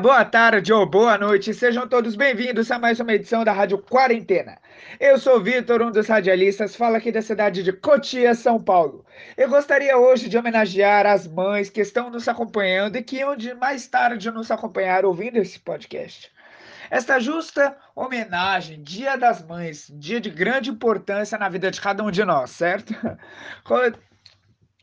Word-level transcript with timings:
Boa 0.00 0.24
tarde 0.24 0.72
ou 0.72 0.86
boa 0.86 1.18
noite, 1.18 1.52
sejam 1.52 1.88
todos 1.88 2.14
bem-vindos 2.14 2.70
a 2.70 2.78
mais 2.78 3.00
uma 3.00 3.14
edição 3.14 3.42
da 3.42 3.52
Rádio 3.52 3.78
Quarentena. 3.78 4.56
Eu 5.00 5.18
sou 5.18 5.40
Vitor, 5.40 5.82
um 5.82 5.90
dos 5.90 6.06
radialistas, 6.06 6.76
falo 6.76 6.94
aqui 6.94 7.10
da 7.10 7.20
cidade 7.20 7.64
de 7.64 7.72
Cotia, 7.72 8.32
São 8.36 8.62
Paulo. 8.62 9.04
Eu 9.36 9.48
gostaria 9.48 9.98
hoje 9.98 10.28
de 10.28 10.38
homenagear 10.38 11.04
as 11.04 11.26
mães 11.26 11.68
que 11.68 11.80
estão 11.80 12.10
nos 12.10 12.28
acompanhando 12.28 12.94
e 12.94 13.02
que 13.02 13.24
onde 13.24 13.52
mais 13.54 13.88
tarde 13.88 14.30
nos 14.30 14.52
acompanhar 14.52 15.04
ouvindo 15.04 15.38
esse 15.38 15.58
podcast. 15.58 16.30
Esta 16.90 17.18
justa 17.18 17.76
homenagem, 17.94 18.80
Dia 18.80 19.16
das 19.16 19.44
Mães, 19.44 19.92
dia 19.92 20.20
de 20.20 20.30
grande 20.30 20.70
importância 20.70 21.36
na 21.36 21.48
vida 21.48 21.72
de 21.72 21.80
cada 21.80 22.04
um 22.04 22.10
de 22.10 22.24
nós, 22.24 22.50
certo? 22.50 22.94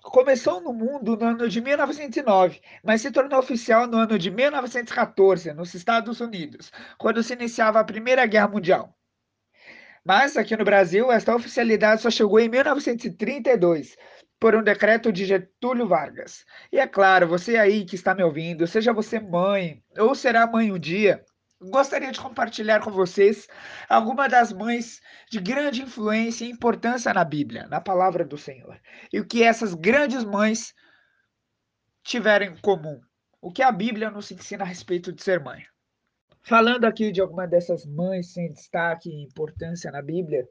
começou 0.05 0.61
no 0.61 0.71
mundo 0.71 1.17
no 1.17 1.25
ano 1.25 1.49
de 1.49 1.59
1909, 1.59 2.61
mas 2.83 3.01
se 3.01 3.11
tornou 3.11 3.39
oficial 3.39 3.87
no 3.87 3.97
ano 3.97 4.19
de 4.19 4.29
1914, 4.29 5.51
nos 5.53 5.73
Estados 5.73 6.21
Unidos, 6.21 6.71
quando 6.97 7.23
se 7.23 7.33
iniciava 7.33 7.79
a 7.79 7.83
Primeira 7.83 8.25
Guerra 8.25 8.47
Mundial. 8.47 8.95
Mas 10.03 10.37
aqui 10.37 10.55
no 10.55 10.63
Brasil, 10.63 11.11
esta 11.11 11.35
oficialidade 11.35 12.03
só 12.03 12.11
chegou 12.11 12.39
em 12.39 12.47
1932, 12.47 13.97
por 14.39 14.55
um 14.55 14.61
decreto 14.61 15.11
de 15.11 15.25
Getúlio 15.25 15.87
Vargas. 15.87 16.45
E 16.71 16.79
é 16.79 16.85
claro, 16.85 17.27
você 17.27 17.57
aí 17.57 17.83
que 17.83 17.95
está 17.95 18.13
me 18.13 18.23
ouvindo, 18.23 18.67
seja 18.67 18.93
você 18.93 19.19
mãe 19.19 19.83
ou 19.97 20.13
será 20.13 20.45
mãe 20.45 20.71
um 20.71 20.77
dia, 20.77 21.25
gostaria 21.61 22.11
de 22.11 22.19
compartilhar 22.19 22.81
com 22.81 22.91
vocês 22.91 23.47
algumas 23.89 24.29
das 24.29 24.51
mães 24.51 25.01
de 25.29 25.39
grande 25.39 25.81
influência 25.81 26.45
e 26.45 26.51
importância 26.51 27.13
na 27.13 27.23
Bíblia, 27.23 27.67
na 27.67 27.79
palavra 27.79 28.25
do 28.25 28.37
Senhor. 28.37 28.79
E 29.11 29.19
o 29.19 29.25
que 29.25 29.43
essas 29.43 29.73
grandes 29.73 30.23
mães 30.23 30.73
tiveram 32.03 32.45
em 32.45 32.57
comum. 32.57 32.99
O 33.41 33.51
que 33.51 33.61
a 33.61 33.71
Bíblia 33.71 34.09
nos 34.09 34.31
ensina 34.31 34.63
a 34.63 34.67
respeito 34.67 35.11
de 35.11 35.23
ser 35.23 35.39
mãe. 35.39 35.63
Falando 36.41 36.85
aqui 36.85 37.11
de 37.11 37.21
alguma 37.21 37.47
dessas 37.47 37.85
mães 37.85 38.31
sem 38.31 38.51
destaque 38.53 39.09
e 39.09 39.23
importância 39.23 39.91
na 39.91 40.01
Bíblia, 40.01 40.47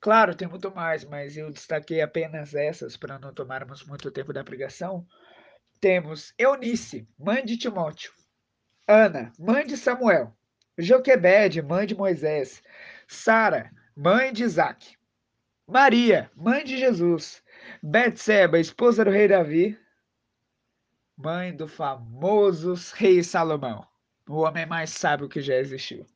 claro, 0.00 0.34
tem 0.34 0.48
muito 0.48 0.74
mais, 0.74 1.04
mas 1.04 1.36
eu 1.36 1.50
destaquei 1.50 2.00
apenas 2.00 2.54
essas 2.54 2.96
para 2.96 3.18
não 3.18 3.32
tomarmos 3.32 3.84
muito 3.84 4.10
tempo 4.10 4.32
da 4.32 4.42
pregação. 4.42 5.06
Temos 5.80 6.32
Eunice, 6.38 7.06
mãe 7.18 7.44
de 7.44 7.58
Timóteo, 7.58 8.10
Ana, 8.88 9.32
mãe 9.38 9.66
de 9.66 9.76
Samuel, 9.76 10.34
Joquebede, 10.78 11.62
mãe 11.62 11.86
de 11.86 11.94
Moisés, 11.94 12.62
Sara, 13.06 13.70
mãe 13.96 14.32
de 14.32 14.42
Isaac, 14.42 14.96
Maria, 15.66 16.30
mãe 16.34 16.64
de 16.64 16.76
Jesus, 16.76 17.42
Betseba, 17.82 18.58
esposa 18.58 19.04
do 19.04 19.10
rei 19.10 19.28
Davi, 19.28 19.78
mãe 21.16 21.54
do 21.54 21.68
famoso 21.68 22.74
rei 22.94 23.22
Salomão, 23.22 23.86
o 24.28 24.40
homem 24.40 24.66
mais 24.66 24.90
sábio 24.90 25.28
que 25.28 25.40
já 25.40 25.54
existiu. 25.54 26.06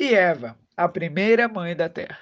E 0.00 0.14
Eva, 0.14 0.58
a 0.76 0.88
primeira 0.88 1.48
mãe 1.48 1.76
da 1.76 1.88
terra. 1.88 2.18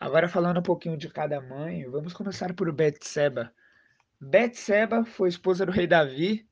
Agora 0.00 0.28
falando 0.28 0.58
um 0.58 0.62
pouquinho 0.62 0.96
de 0.96 1.08
cada 1.08 1.40
mãe, 1.40 1.84
vamos 1.88 2.12
começar 2.12 2.54
por 2.54 2.70
Betseba. 2.72 3.52
Betseba 4.20 5.04
foi 5.04 5.28
esposa 5.28 5.66
do 5.66 5.72
rei 5.72 5.86
Davi 5.86 6.48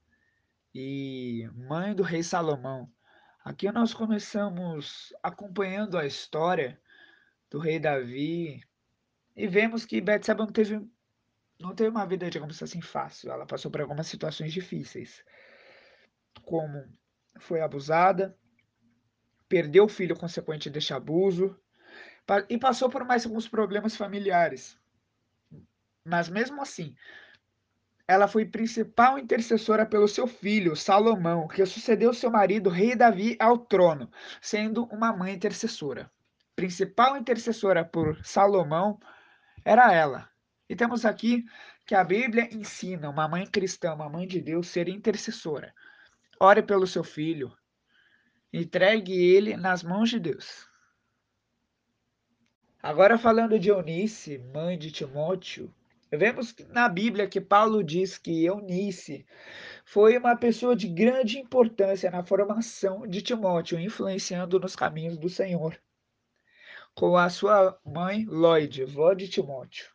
e 0.74 1.48
mãe 1.54 1.94
do 1.94 2.02
rei 2.02 2.22
Salomão. 2.22 2.91
Aqui 3.44 3.70
nós 3.72 3.92
começamos 3.92 5.12
acompanhando 5.20 5.98
a 5.98 6.06
história 6.06 6.80
do 7.50 7.58
rei 7.58 7.80
Davi 7.80 8.62
e 9.34 9.48
vemos 9.48 9.84
que 9.84 10.00
Betseba 10.00 10.44
não 10.44 10.53
teve, 10.53 10.88
não 11.58 11.75
teve 11.75 11.91
uma 11.91 12.06
vida, 12.06 12.30
digamos 12.30 12.62
assim, 12.62 12.80
fácil. 12.80 13.32
Ela 13.32 13.44
passou 13.44 13.69
por 13.69 13.80
algumas 13.80 14.06
situações 14.06 14.53
difíceis, 14.53 15.25
como 16.44 16.86
foi 17.41 17.60
abusada, 17.60 18.38
perdeu 19.48 19.86
o 19.86 19.88
filho 19.88 20.16
consequente 20.16 20.70
deste 20.70 20.94
abuso 20.94 21.59
e 22.48 22.56
passou 22.56 22.88
por 22.88 23.04
mais 23.04 23.26
alguns 23.26 23.48
problemas 23.48 23.97
familiares. 23.97 24.78
Mas 26.04 26.28
mesmo 26.28 26.62
assim, 26.62 26.94
ela 28.12 28.28
foi 28.28 28.44
principal 28.44 29.18
intercessora 29.18 29.86
pelo 29.86 30.06
seu 30.06 30.26
filho, 30.26 30.76
Salomão, 30.76 31.48
que 31.48 31.64
sucedeu 31.64 32.12
seu 32.12 32.30
marido, 32.30 32.68
rei 32.68 32.94
Davi, 32.94 33.38
ao 33.40 33.56
trono, 33.56 34.10
sendo 34.38 34.84
uma 34.84 35.16
mãe 35.16 35.32
intercessora. 35.32 36.12
Principal 36.54 37.16
intercessora 37.16 37.82
por 37.82 38.22
Salomão 38.22 39.00
era 39.64 39.90
ela. 39.94 40.28
E 40.68 40.76
temos 40.76 41.06
aqui 41.06 41.46
que 41.86 41.94
a 41.94 42.04
Bíblia 42.04 42.54
ensina 42.54 43.08
uma 43.08 43.26
mãe 43.26 43.46
cristã, 43.46 43.94
uma 43.94 44.10
mãe 44.10 44.26
de 44.26 44.42
Deus, 44.42 44.68
ser 44.68 44.88
intercessora. 44.88 45.74
Ore 46.38 46.62
pelo 46.62 46.86
seu 46.86 47.02
filho. 47.02 47.50
Entregue 48.52 49.14
ele 49.14 49.56
nas 49.56 49.82
mãos 49.82 50.10
de 50.10 50.20
Deus. 50.20 50.68
Agora 52.82 53.16
falando 53.16 53.58
de 53.58 53.70
Eunice, 53.70 54.36
mãe 54.36 54.76
de 54.76 54.92
Timóteo, 54.92 55.74
Vemos 56.14 56.54
na 56.68 56.90
Bíblia 56.90 57.26
que 57.26 57.40
Paulo 57.40 57.82
diz 57.82 58.18
que 58.18 58.44
Eunice 58.44 59.24
foi 59.82 60.18
uma 60.18 60.36
pessoa 60.36 60.76
de 60.76 60.86
grande 60.86 61.38
importância 61.38 62.10
na 62.10 62.22
formação 62.22 63.06
de 63.06 63.22
Timóteo, 63.22 63.80
influenciando 63.80 64.60
nos 64.60 64.76
caminhos 64.76 65.16
do 65.16 65.30
Senhor, 65.30 65.80
com 66.94 67.16
a 67.16 67.30
sua 67.30 67.80
mãe 67.82 68.26
Lloyd, 68.26 68.84
vó 68.84 69.14
de 69.14 69.26
Timóteo. 69.26 69.90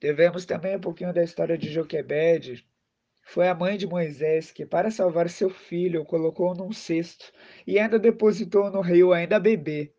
Devemos 0.00 0.46
também 0.46 0.76
um 0.76 0.80
pouquinho 0.80 1.12
da 1.12 1.22
história 1.22 1.58
de 1.58 1.70
Joquebede. 1.70 2.66
Foi 3.24 3.46
a 3.46 3.54
mãe 3.54 3.76
de 3.76 3.86
Moisés 3.86 4.50
que, 4.50 4.64
para 4.64 4.90
salvar 4.90 5.28
seu 5.28 5.50
filho, 5.50 6.00
o 6.00 6.06
colocou 6.06 6.54
num 6.54 6.72
cesto 6.72 7.30
e 7.66 7.78
ainda 7.78 7.98
depositou 7.98 8.70
no 8.70 8.80
rio, 8.80 9.12
ainda 9.12 9.38
bebê, 9.38 9.93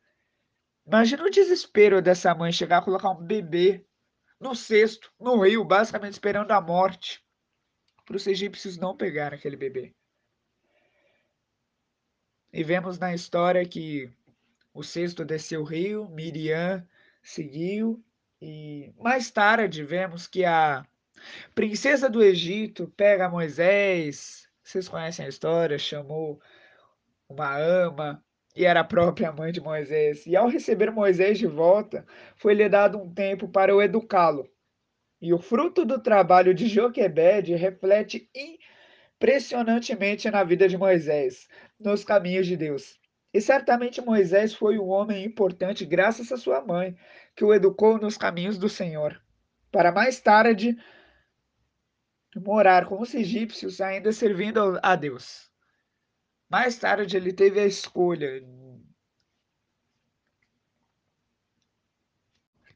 Imagina 0.86 1.24
o 1.24 1.30
desespero 1.30 2.02
dessa 2.02 2.34
mãe 2.36 2.52
chegar 2.52 2.78
a 2.78 2.82
colocar 2.82 3.10
um 3.10 3.24
bebê 3.24 3.86
no 4.40 4.56
cesto, 4.56 5.12
no 5.20 5.42
rio, 5.42 5.64
basicamente 5.64 6.14
esperando 6.14 6.52
a 6.52 6.62
morte, 6.62 7.24
para 8.06 8.16
os 8.16 8.28
egípcios 8.28 8.78
não 8.78 8.96
pegarem 8.96 9.38
aquele 9.38 9.56
bebê. 9.56 9.96
E 12.54 12.64
vemos 12.64 13.00
na 13.00 13.14
história 13.14 13.66
que 13.68 14.12
o 14.74 14.84
cesto 14.84 15.26
desceu 15.26 15.62
o 15.62 15.66
rio, 15.66 16.08
Miriam 16.10 16.88
seguiu, 17.24 18.04
e 18.40 18.94
mais 19.00 19.32
tarde 19.32 19.84
vemos 19.84 20.28
que 20.28 20.46
a 20.46 20.86
princesa 21.56 22.08
do 22.08 22.22
Egito 22.22 22.88
pega 22.96 23.30
Moisés, 23.30 24.48
vocês 24.64 24.88
conhecem 24.88 25.26
a 25.26 25.30
história, 25.30 25.80
chamou 25.80 26.40
uma 27.28 27.58
ama, 27.58 28.24
e 28.56 28.66
era 28.66 28.80
a 28.80 28.86
própria 28.86 29.32
mãe 29.32 29.52
de 29.52 29.60
Moisés. 29.60 30.26
E 30.26 30.36
ao 30.36 30.48
receber 30.48 30.90
Moisés 30.90 31.38
de 31.38 31.46
volta, 31.46 32.06
foi-lhe 32.38 32.68
dado 32.70 32.98
um 32.98 33.14
tempo 33.14 33.48
para 33.48 33.76
o 33.76 33.82
educá-lo. 33.82 34.50
E 35.22 35.34
o 35.34 35.40
fruto 35.40 35.84
do 35.84 36.00
trabalho 36.02 36.54
de 36.54 36.68
Joquebede 36.68 37.56
reflete 37.56 38.30
impressionantemente 38.34 40.30
na 40.30 40.44
vida 40.44 40.68
de 40.68 40.78
Moisés, 40.78 41.48
nos 41.80 42.04
caminhos 42.04 42.48
de 42.48 42.56
Deus. 42.56 43.00
E 43.34 43.42
certamente 43.42 44.02
Moisés 44.02 44.54
foi 44.54 44.80
um 44.80 44.88
homem 44.88 45.26
importante 45.26 45.86
graças 45.86 46.32
à 46.32 46.38
sua 46.38 46.62
mãe, 46.62 46.96
que 47.36 47.44
o 47.44 47.54
educou 47.54 47.98
nos 47.98 48.18
caminhos 48.18 48.58
do 48.58 48.70
Senhor, 48.70 49.22
para 49.72 49.92
mais 49.92 50.22
tarde 50.22 50.78
morar 52.36 52.86
com 52.86 53.02
os 53.02 53.14
egípcios, 53.14 53.82
ainda 53.82 54.12
servindo 54.14 54.80
a 54.82 54.96
Deus. 54.96 55.50
Mais 56.56 56.78
tarde 56.78 57.18
ele 57.18 57.34
teve 57.34 57.60
a 57.60 57.66
escolha. 57.66 58.42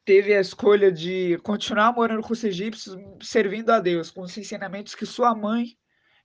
Teve 0.04 0.36
a 0.36 0.42
escolha 0.42 0.92
de 0.92 1.38
continuar 1.44 1.94
morando 1.94 2.22
com 2.22 2.34
os 2.34 2.44
egípcios, 2.44 2.98
servindo 3.22 3.70
a 3.70 3.80
Deus, 3.80 4.12
com 4.12 4.20
os 4.20 4.38
ensinamentos 4.38 4.96
que 4.96 5.06
sua 5.06 5.34
mãe 5.34 5.78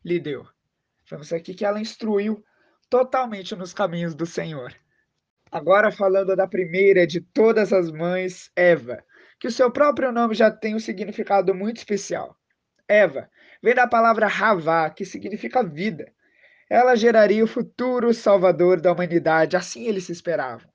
lhe 0.04 0.18
deu. 0.18 0.44
Vemos 1.08 1.32
aqui 1.32 1.54
que 1.54 1.64
ela 1.64 1.80
instruiu 1.80 2.44
totalmente 2.90 3.54
nos 3.54 3.72
caminhos 3.72 4.16
do 4.16 4.26
Senhor. 4.26 4.74
Agora 5.48 5.92
falando 5.92 6.34
da 6.34 6.48
primeira 6.48 7.06
de 7.06 7.20
todas 7.20 7.72
as 7.72 7.88
mães, 7.88 8.50
Eva, 8.56 9.00
que 9.38 9.46
o 9.46 9.52
seu 9.52 9.70
próprio 9.70 10.10
nome 10.10 10.34
já 10.34 10.50
tem 10.50 10.74
um 10.74 10.80
significado 10.80 11.54
muito 11.54 11.76
especial. 11.76 12.36
Eva 12.88 13.30
vem 13.62 13.76
da 13.76 13.86
palavra 13.86 14.26
Havá, 14.26 14.90
que 14.90 15.04
significa 15.04 15.62
vida. 15.62 16.12
Ela 16.68 16.96
geraria 16.96 17.44
o 17.44 17.48
futuro 17.48 18.12
salvador 18.14 18.80
da 18.80 18.92
humanidade, 18.92 19.56
assim 19.56 19.86
eles 19.86 20.08
esperavam, 20.08 20.68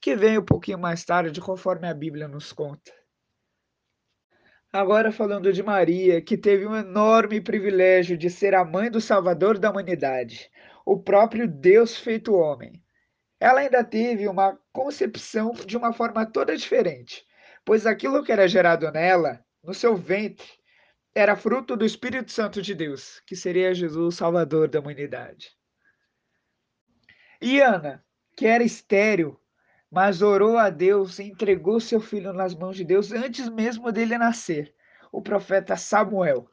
que 0.00 0.16
vem 0.16 0.38
um 0.38 0.44
pouquinho 0.44 0.78
mais 0.78 1.04
tarde, 1.04 1.40
conforme 1.40 1.88
a 1.88 1.94
Bíblia 1.94 2.26
nos 2.26 2.52
conta. 2.52 2.92
Agora 4.72 5.10
falando 5.10 5.52
de 5.52 5.62
Maria, 5.62 6.22
que 6.22 6.36
teve 6.36 6.64
um 6.64 6.76
enorme 6.76 7.40
privilégio 7.40 8.16
de 8.16 8.30
ser 8.30 8.54
a 8.54 8.64
mãe 8.64 8.88
do 8.88 9.00
Salvador 9.00 9.58
da 9.58 9.70
humanidade, 9.70 10.48
o 10.86 10.96
próprio 10.96 11.48
Deus 11.48 11.96
feito 11.96 12.34
homem. 12.34 12.80
Ela 13.40 13.60
ainda 13.60 13.82
teve 13.82 14.28
uma 14.28 14.56
concepção 14.72 15.52
de 15.52 15.76
uma 15.76 15.92
forma 15.92 16.24
toda 16.24 16.56
diferente, 16.56 17.24
pois 17.64 17.86
aquilo 17.86 18.22
que 18.22 18.30
era 18.30 18.46
gerado 18.46 18.90
nela, 18.92 19.44
no 19.62 19.74
seu 19.74 19.96
ventre, 19.96 20.46
era 21.14 21.36
fruto 21.36 21.76
do 21.76 21.84
Espírito 21.84 22.30
Santo 22.30 22.62
de 22.62 22.74
Deus, 22.74 23.20
que 23.26 23.34
seria 23.34 23.74
Jesus, 23.74 24.16
Salvador 24.16 24.68
da 24.68 24.80
humanidade. 24.80 25.50
E 27.40 27.60
Ana, 27.60 28.04
que 28.36 28.46
era 28.46 28.62
estéril, 28.62 29.40
mas 29.90 30.22
orou 30.22 30.56
a 30.56 30.70
Deus 30.70 31.18
e 31.18 31.24
entregou 31.24 31.80
seu 31.80 32.00
filho 32.00 32.32
nas 32.32 32.54
mãos 32.54 32.76
de 32.76 32.84
Deus 32.84 33.10
antes 33.10 33.48
mesmo 33.48 33.90
dele 33.90 34.16
nascer, 34.16 34.72
o 35.10 35.20
profeta 35.20 35.76
Samuel. 35.76 36.48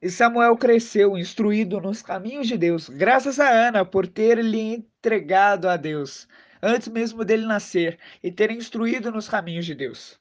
E 0.00 0.08
Samuel 0.08 0.56
cresceu, 0.56 1.18
instruído 1.18 1.80
nos 1.80 2.00
caminhos 2.02 2.46
de 2.46 2.56
Deus, 2.56 2.88
graças 2.88 3.38
a 3.38 3.50
Ana 3.50 3.84
por 3.84 4.06
ter 4.06 4.38
lhe 4.38 4.76
entregado 4.76 5.68
a 5.68 5.76
Deus, 5.76 6.28
antes 6.62 6.88
mesmo 6.88 7.24
dele 7.24 7.44
nascer, 7.44 7.98
e 8.22 8.30
ter 8.30 8.50
instruído 8.52 9.10
nos 9.10 9.28
caminhos 9.28 9.66
de 9.66 9.74
Deus. 9.74 10.18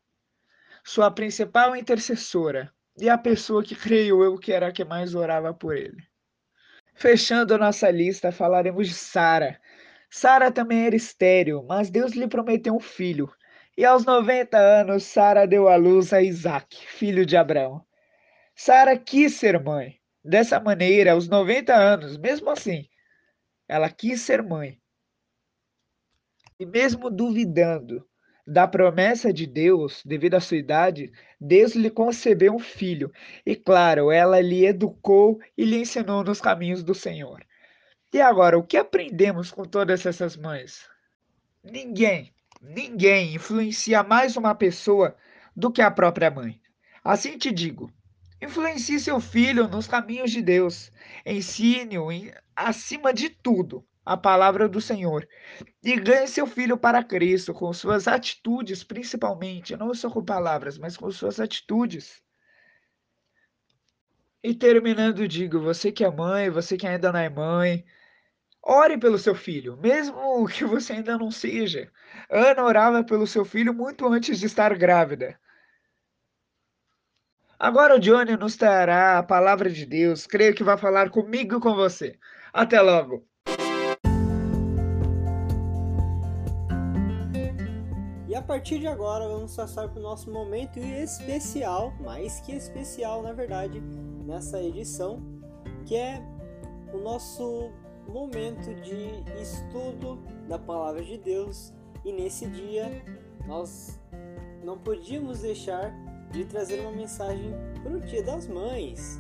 Sua 0.88 1.12
principal 1.12 1.76
intercessora 1.76 2.72
e 2.98 3.10
a 3.10 3.18
pessoa 3.18 3.62
que 3.62 3.76
creio 3.76 4.24
eu 4.24 4.38
que 4.38 4.54
era 4.54 4.68
a 4.68 4.72
que 4.72 4.86
mais 4.86 5.14
orava 5.16 5.54
por 5.54 5.76
ele. 5.76 6.02
Fechando 6.96 7.54
a 7.54 7.58
nossa 7.58 7.92
lista, 7.92 8.32
falaremos 8.32 8.88
de 8.88 8.94
Sara. 8.94 9.60
Sara 10.10 10.50
também 10.50 10.86
era 10.86 10.96
estéril, 10.96 11.62
mas 11.68 11.90
Deus 11.90 12.14
lhe 12.14 12.26
prometeu 12.26 12.74
um 12.74 12.80
filho. 12.80 13.30
E 13.78 13.84
aos 13.84 14.06
90 14.06 14.58
anos, 14.58 15.04
Sara 15.04 15.46
deu 15.46 15.68
à 15.68 15.76
luz 15.76 16.14
a 16.14 16.22
Isaac, 16.22 16.78
filho 16.88 17.26
de 17.26 17.36
Abraão. 17.36 17.86
Sara 18.56 18.98
quis 18.98 19.34
ser 19.34 19.62
mãe. 19.62 20.00
Dessa 20.24 20.58
maneira, 20.58 21.12
aos 21.12 21.28
90 21.28 21.76
anos, 21.76 22.18
mesmo 22.18 22.50
assim, 22.50 22.88
ela 23.68 23.90
quis 23.90 24.22
ser 24.22 24.42
mãe. 24.42 24.82
E 26.58 26.66
mesmo 26.66 27.10
duvidando 27.10 28.08
da 28.48 28.66
promessa 28.66 29.34
de 29.34 29.46
Deus, 29.46 30.02
devido 30.06 30.36
à 30.36 30.40
sua 30.40 30.56
idade, 30.56 31.12
Deus 31.40 31.76
lhe 31.76 31.90
concebeu 31.90 32.56
um 32.56 32.60
filho. 32.60 33.12
E 33.46 33.56
claro, 33.56 34.10
ela 34.10 34.40
lhe 34.40 34.66
educou 34.66 35.40
e 35.58 35.66
lhe 35.66 35.78
ensinou 35.78 36.24
nos 36.24 36.40
caminhos 36.40 36.82
do 36.82 36.96
Senhor. 36.96 37.46
E 38.14 38.22
agora, 38.22 38.58
o 38.58 38.64
que 38.64 38.78
aprendemos 38.78 39.52
com 39.52 39.66
todas 39.66 40.06
essas 40.06 40.38
mães? 40.38 40.88
Ninguém, 41.62 42.34
ninguém 42.62 43.36
influencia 43.36 44.02
mais 44.02 44.38
uma 44.38 44.56
pessoa 44.56 45.16
do 45.54 45.70
que 45.70 45.82
a 45.82 45.92
própria 45.92 46.32
mãe. 46.32 46.62
Assim 47.04 47.38
te 47.38 47.52
digo, 47.52 47.92
Influencie 48.40 49.00
seu 49.00 49.20
filho 49.20 49.68
nos 49.68 49.88
caminhos 49.88 50.32
de 50.32 50.44
Deus. 50.44 50.92
Ensine-o, 51.26 52.10
acima 52.56 53.12
de 53.12 53.30
tudo, 53.30 53.84
a 54.08 54.16
palavra 54.16 54.70
do 54.70 54.80
Senhor. 54.80 55.28
E 55.84 56.00
ganhe 56.00 56.28
seu 56.30 56.48
filho 56.48 56.78
para 56.78 57.04
Cristo 57.04 57.54
com 57.54 57.74
suas 57.74 58.08
atitudes, 58.08 58.82
principalmente, 58.82 59.76
não 59.76 59.94
só 59.94 60.10
com 60.10 60.24
palavras, 60.24 60.78
mas 60.78 60.96
com 60.96 61.12
suas 61.12 61.42
atitudes. 61.42 62.24
E 64.42 64.56
terminando, 64.56 65.28
digo: 65.28 65.60
você 65.60 65.92
que 65.92 66.06
é 66.06 66.10
mãe, 66.10 66.50
você 66.50 66.78
que 66.78 66.88
ainda 66.88 67.12
não 67.12 67.20
é 67.20 67.30
mãe, 67.30 67.86
ore 68.64 68.98
pelo 68.98 69.20
seu 69.20 69.36
filho, 69.36 69.76
mesmo 69.76 70.48
que 70.48 70.64
você 70.64 70.94
ainda 70.94 71.18
não 71.18 71.30
seja. 71.30 71.92
Ana 72.30 72.64
orava 72.64 73.04
pelo 73.04 73.28
seu 73.28 73.44
filho 73.44 73.74
muito 73.74 74.08
antes 74.08 74.40
de 74.40 74.46
estar 74.46 74.74
grávida. 74.78 75.38
Agora 77.60 77.96
o 77.96 78.00
Johnny 78.00 78.38
nos 78.38 78.56
trará 78.56 79.18
a 79.18 79.24
palavra 79.24 79.70
de 79.70 79.86
Deus. 79.86 80.26
Creio 80.26 80.56
que 80.56 80.64
vai 80.64 80.78
falar 80.78 81.10
comigo 81.10 81.58
e 81.58 81.60
com 81.60 81.76
você. 81.76 82.18
Até 82.54 82.80
logo. 82.80 83.28
Partir 88.48 88.80
de 88.80 88.88
agora 88.88 89.28
vamos 89.28 89.54
passar 89.54 89.90
para 89.90 90.00
o 90.00 90.02
nosso 90.02 90.32
momento 90.32 90.80
especial, 90.80 91.94
mais 92.00 92.40
que 92.40 92.54
especial 92.54 93.22
na 93.22 93.34
verdade, 93.34 93.82
nessa 94.26 94.64
edição, 94.64 95.22
que 95.86 95.98
é 95.98 96.26
o 96.94 96.98
nosso 96.98 97.70
momento 98.08 98.74
de 98.76 99.22
estudo 99.42 100.18
da 100.48 100.58
palavra 100.58 101.04
de 101.04 101.18
Deus. 101.18 101.74
E 102.06 102.14
nesse 102.14 102.48
dia 102.48 103.04
nós 103.46 104.00
não 104.64 104.78
podíamos 104.78 105.42
deixar 105.42 105.94
de 106.32 106.46
trazer 106.46 106.80
uma 106.80 106.92
mensagem 106.92 107.52
para 107.84 107.92
o 107.92 108.00
Dia 108.00 108.24
das 108.24 108.48
Mães. 108.48 109.20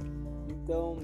Então, 0.49 0.95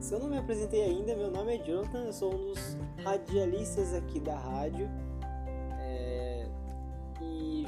se 0.00 0.12
eu 0.12 0.18
não 0.18 0.28
me 0.28 0.38
apresentei 0.38 0.82
ainda, 0.82 1.14
meu 1.14 1.30
nome 1.30 1.56
é 1.56 1.58
Jonathan, 1.62 2.00
eu 2.00 2.12
sou 2.12 2.34
um 2.34 2.48
dos 2.48 2.76
radialistas 3.04 3.94
aqui 3.94 4.18
da 4.18 4.36
rádio. 4.36 4.90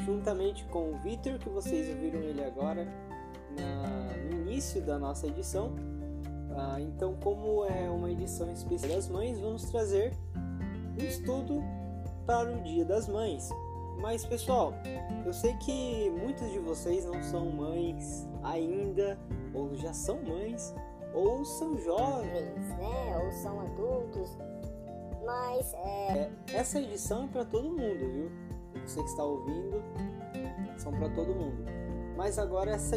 Juntamente 0.05 0.65
com 0.67 0.93
o 0.93 0.99
Victor, 0.99 1.39
que 1.39 1.49
vocês 1.49 1.89
ouviram 1.89 2.21
ele 2.21 2.45
agora 2.45 2.87
na, 3.57 4.17
no 4.31 4.43
início 4.43 4.83
da 4.83 4.99
nossa 4.99 5.27
edição. 5.27 5.75
Ah, 6.57 6.81
então, 6.81 7.17
como 7.23 7.65
é 7.65 7.91
uma 7.91 8.11
edição 8.11 8.51
especial 8.53 8.93
das 8.95 9.09
mães, 9.09 9.41
vamos 9.41 9.65
trazer 9.65 10.13
um 11.01 11.05
estudo 11.05 11.63
para 12.27 12.53
o 12.53 12.61
Dia 12.63 12.85
das 12.85 13.09
Mães. 13.09 13.49
Mas 14.01 14.25
pessoal, 14.25 14.75
eu 15.25 15.33
sei 15.33 15.55
que 15.59 16.11
muitos 16.11 16.51
de 16.51 16.59
vocês 16.59 17.05
não 17.05 17.23
são 17.23 17.51
mães 17.51 18.29
ainda, 18.43 19.19
ou 19.53 19.75
já 19.75 19.93
são 19.93 20.23
mães, 20.23 20.75
ou 21.13 21.45
são 21.45 21.79
jovens, 21.79 22.69
né? 22.77 23.19
Ou 23.25 23.33
são 23.33 23.61
adultos. 23.61 24.37
Mas 25.25 25.73
é 25.75 26.31
essa 26.53 26.81
edição 26.81 27.25
é 27.25 27.29
para 27.29 27.45
todo 27.45 27.71
mundo, 27.71 28.13
viu? 28.13 28.31
Você 28.87 29.03
que 29.03 29.09
está 29.09 29.25
ouvindo, 29.25 29.83
são 30.77 30.93
para 30.93 31.09
todo 31.11 31.35
mundo. 31.35 31.65
Mas 32.17 32.39
agora 32.39 32.73
essa, 32.73 32.97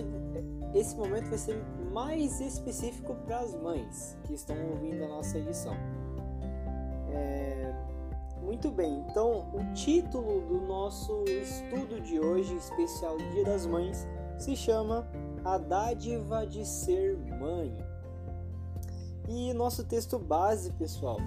esse 0.73 0.95
momento 0.95 1.29
vai 1.29 1.37
ser 1.37 1.57
mais 1.91 2.39
específico 2.39 3.15
para 3.25 3.39
as 3.39 3.55
mães 3.55 4.17
que 4.23 4.33
estão 4.33 4.55
ouvindo 4.69 5.03
a 5.03 5.07
nossa 5.07 5.37
edição. 5.37 5.73
É, 7.09 7.73
muito 8.41 8.69
bem, 8.69 9.03
então 9.09 9.49
o 9.53 9.73
título 9.73 10.41
do 10.41 10.61
nosso 10.61 11.23
estudo 11.25 11.99
de 12.01 12.19
hoje, 12.19 12.55
especial 12.55 13.17
Dia 13.17 13.45
das 13.45 13.65
Mães, 13.65 14.07
se 14.37 14.55
chama 14.55 15.07
A 15.43 15.57
Dádiva 15.57 16.45
de 16.45 16.65
Ser 16.65 17.17
Mãe. 17.39 17.75
E 19.27 19.53
nosso 19.53 19.83
texto 19.83 20.17
base, 20.17 20.71
pessoal, 20.73 21.17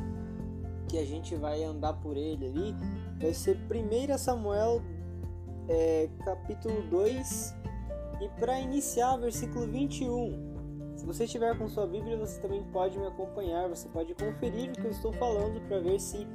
que 0.90 0.98
a 0.98 1.04
gente 1.04 1.36
vai 1.36 1.62
andar 1.62 1.92
por 1.94 2.16
ele 2.16 2.46
ali, 2.46 2.74
vai 3.20 3.32
ser 3.32 3.56
1 3.56 4.18
Samuel, 4.18 4.82
é, 5.68 6.08
capítulo 6.24 6.82
2, 6.90 7.54
e 8.20 8.28
para 8.40 8.58
iniciar, 8.58 9.16
versículo 9.16 9.66
21. 9.68 10.50
Se 10.96 11.06
você 11.06 11.24
estiver 11.24 11.56
com 11.56 11.68
sua 11.68 11.86
Bíblia, 11.86 12.18
você 12.18 12.40
também 12.40 12.62
pode 12.72 12.98
me 12.98 13.06
acompanhar, 13.06 13.68
você 13.68 13.88
pode 13.88 14.12
conferir 14.14 14.70
o 14.70 14.72
que 14.72 14.84
eu 14.84 14.90
estou 14.90 15.12
falando 15.12 15.60
para 15.68 15.78
ver 15.78 16.00
se 16.00 16.26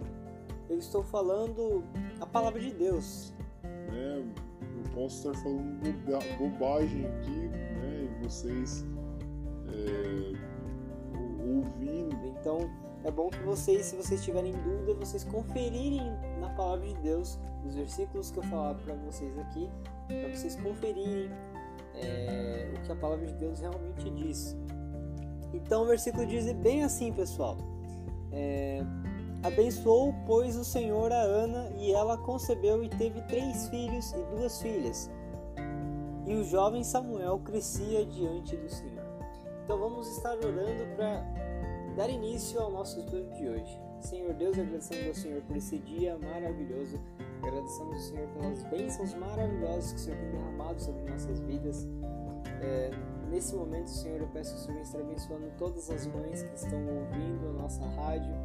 eu 0.70 0.78
estou 0.78 1.04
falando 1.04 1.84
a 2.22 2.26
palavra 2.26 2.62
de 2.62 2.72
Deus. 2.72 3.34
É, 3.64 4.20
eu 4.20 4.92
posso 4.94 5.28
estar 5.28 5.44
falando 5.44 6.38
bobagem 6.40 7.06
aqui, 7.06 7.48
né? 7.50 8.10
E 8.10 8.24
vocês 8.24 8.86
é, 9.68 10.34
ouvindo. 11.46 12.16
Então 12.40 12.85
é 13.06 13.12
bom 13.12 13.30
que 13.30 13.42
vocês, 13.44 13.86
se 13.86 13.96
vocês 13.96 14.24
tiverem 14.24 14.52
dúvida, 14.52 14.96
vocês 14.96 15.24
conferirem 15.24 16.12
na 16.40 16.50
palavra 16.50 16.88
de 16.88 16.96
Deus, 16.96 17.40
nos 17.64 17.76
versículos 17.76 18.32
que 18.32 18.40
eu 18.40 18.44
falar 18.44 18.74
para 18.74 18.96
vocês 18.96 19.38
aqui, 19.38 19.70
para 20.08 20.36
vocês 20.36 20.56
conferirem 20.56 21.30
é, 21.94 22.74
o 22.76 22.82
que 22.82 22.92
a 22.92 22.96
palavra 22.96 23.28
de 23.28 23.34
Deus 23.36 23.60
realmente 23.60 24.10
diz. 24.10 24.58
Então 25.54 25.84
o 25.84 25.86
versículo 25.86 26.26
diz 26.26 26.52
bem 26.54 26.84
assim, 26.84 27.14
pessoal. 27.14 27.56
É, 28.32 28.82
Abençoou, 29.44 30.12
pois, 30.26 30.58
o 30.58 30.66
Senhor 30.66 31.12
a 31.12 31.22
Ana, 31.22 31.70
e 31.78 31.92
ela 31.92 32.18
concebeu 32.18 32.84
e 32.84 32.90
teve 32.90 33.22
três 33.22 33.68
filhos 33.70 34.12
e 34.14 34.36
duas 34.36 34.60
filhas. 34.60 35.12
E 36.26 36.34
o 36.34 36.44
jovem 36.44 36.84
Samuel 36.84 37.38
crescia 37.46 38.04
diante 38.04 38.58
do 38.58 38.68
Senhor. 38.68 39.06
Então 39.64 39.78
vamos 39.78 40.08
estar 40.08 40.36
orando 40.38 40.88
para 40.96 41.45
dar 41.96 42.10
início 42.10 42.60
ao 42.60 42.72
nosso 42.72 43.00
estudo 43.00 43.34
de 43.34 43.48
hoje. 43.48 43.82
Senhor 44.02 44.34
Deus, 44.34 44.58
agradecemos 44.58 45.08
ao 45.08 45.14
Senhor 45.16 45.42
por 45.44 45.56
esse 45.56 45.78
dia 45.80 46.18
maravilhoso. 46.18 47.00
Agradecemos 47.42 47.94
ao 47.94 48.00
Senhor 48.00 48.28
pelas 48.30 48.64
bênçãos 48.64 49.14
maravilhosas 49.14 49.92
que 49.92 49.98
o 49.98 50.02
Senhor 50.02 50.18
tem 50.20 50.32
derramado 50.32 50.82
sobre 50.82 51.10
nossas 51.10 51.40
vidas. 51.40 51.88
É, 52.62 52.92
nesse 53.30 53.56
momento, 53.56 53.90
Senhor, 53.90 54.22
eu 54.22 54.28
peço 54.28 54.54
que 54.54 54.60
o 54.60 54.64
Senhor 54.64 54.82
esteja 54.82 55.04
abençoando 55.04 55.52
todas 55.58 55.90
as 55.90 56.06
mães 56.08 56.44
que 56.44 56.56
estão 56.56 56.80
ouvindo 56.80 57.50
a 57.50 57.62
nossa 57.62 57.84
rádio 57.86 58.36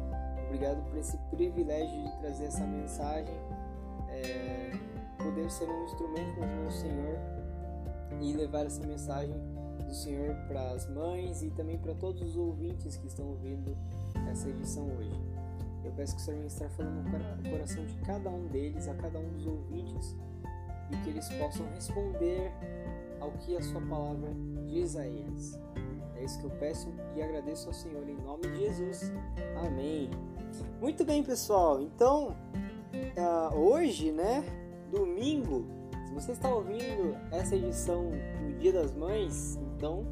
Obrigado 0.51 0.83
por 0.89 0.97
esse 0.97 1.17
privilégio 1.29 2.03
de 2.03 2.19
trazer 2.19 2.43
essa 2.43 2.67
mensagem, 2.67 3.33
é, 4.09 4.71
poder 5.17 5.49
ser 5.49 5.63
um 5.63 5.85
instrumento 5.85 6.41
nas 6.41 6.49
mãos 6.49 6.73
do 6.73 6.79
Senhor 6.81 7.17
e 8.19 8.33
levar 8.33 8.65
essa 8.65 8.85
mensagem 8.85 9.33
do 9.91 9.95
Senhor 9.95 10.33
para 10.47 10.71
as 10.71 10.87
mães 10.87 11.43
e 11.43 11.49
também 11.49 11.77
para 11.77 11.93
todos 11.93 12.21
os 12.21 12.37
ouvintes 12.37 12.95
que 12.95 13.07
estão 13.07 13.27
ouvindo 13.27 13.77
essa 14.31 14.49
edição 14.49 14.87
hoje. 14.97 15.11
Eu 15.83 15.91
peço 15.91 16.15
que 16.15 16.21
o 16.21 16.25
Senhor 16.25 16.45
estar 16.45 16.69
falando 16.69 17.03
no 17.43 17.49
coração 17.49 17.85
de 17.85 17.95
cada 17.97 18.29
um 18.29 18.47
deles, 18.47 18.87
a 18.87 18.93
cada 18.93 19.19
um 19.19 19.29
dos 19.33 19.45
ouvintes, 19.45 20.15
e 20.91 20.97
que 21.03 21.09
eles 21.09 21.27
possam 21.33 21.67
responder 21.75 22.53
ao 23.19 23.31
que 23.31 23.57
a 23.57 23.61
sua 23.61 23.81
palavra 23.81 24.29
diz 24.65 24.95
a 24.95 25.05
eles. 25.05 25.59
É 26.15 26.23
isso 26.23 26.39
que 26.39 26.45
eu 26.45 26.51
peço 26.51 26.87
e 27.15 27.21
agradeço 27.21 27.67
ao 27.67 27.73
Senhor 27.73 28.07
em 28.07 28.15
nome 28.15 28.43
de 28.43 28.59
Jesus. 28.59 29.11
Amém. 29.65 30.09
Muito 30.79 31.03
bem, 31.03 31.21
pessoal. 31.21 31.81
Então, 31.81 32.37
uh, 33.17 33.57
hoje, 33.57 34.11
né, 34.13 34.41
domingo, 34.89 35.65
se 36.07 36.13
você 36.13 36.31
está 36.31 36.53
ouvindo 36.53 37.17
essa 37.31 37.55
edição 37.55 38.11
no 38.41 38.53
Dia 38.59 38.71
das 38.71 38.93
Mães, 38.93 39.59
então 39.81 40.05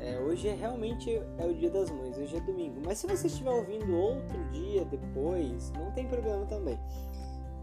é, 0.00 0.18
hoje 0.18 0.48
é 0.48 0.54
realmente 0.54 1.08
é 1.38 1.46
o 1.46 1.54
Dia 1.54 1.70
das 1.70 1.88
Mães, 1.88 2.18
hoje 2.18 2.36
é 2.36 2.40
domingo. 2.40 2.80
Mas 2.84 2.98
se 2.98 3.06
você 3.06 3.28
estiver 3.28 3.50
ouvindo 3.50 3.96
outro 3.96 4.44
dia 4.50 4.84
depois, 4.84 5.70
não 5.72 5.92
tem 5.92 6.08
problema 6.08 6.44
também. 6.46 6.76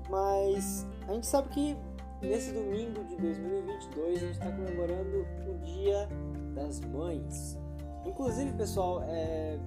Mas 0.10 0.88
a 1.10 1.14
gente 1.14 1.28
sabe 1.28 1.50
que 1.50 1.78
nesse 2.22 2.54
domingo 2.54 3.04
de 3.04 3.18
2022 3.18 4.16
a 4.16 4.20
gente 4.20 4.32
está 4.32 4.50
comemorando 4.50 5.28
o 5.46 5.58
Dia 5.60 6.08
das 6.54 6.80
Mães. 6.80 7.58
Inclusive, 8.06 8.54
pessoal, 8.54 9.02
é... 9.04 9.60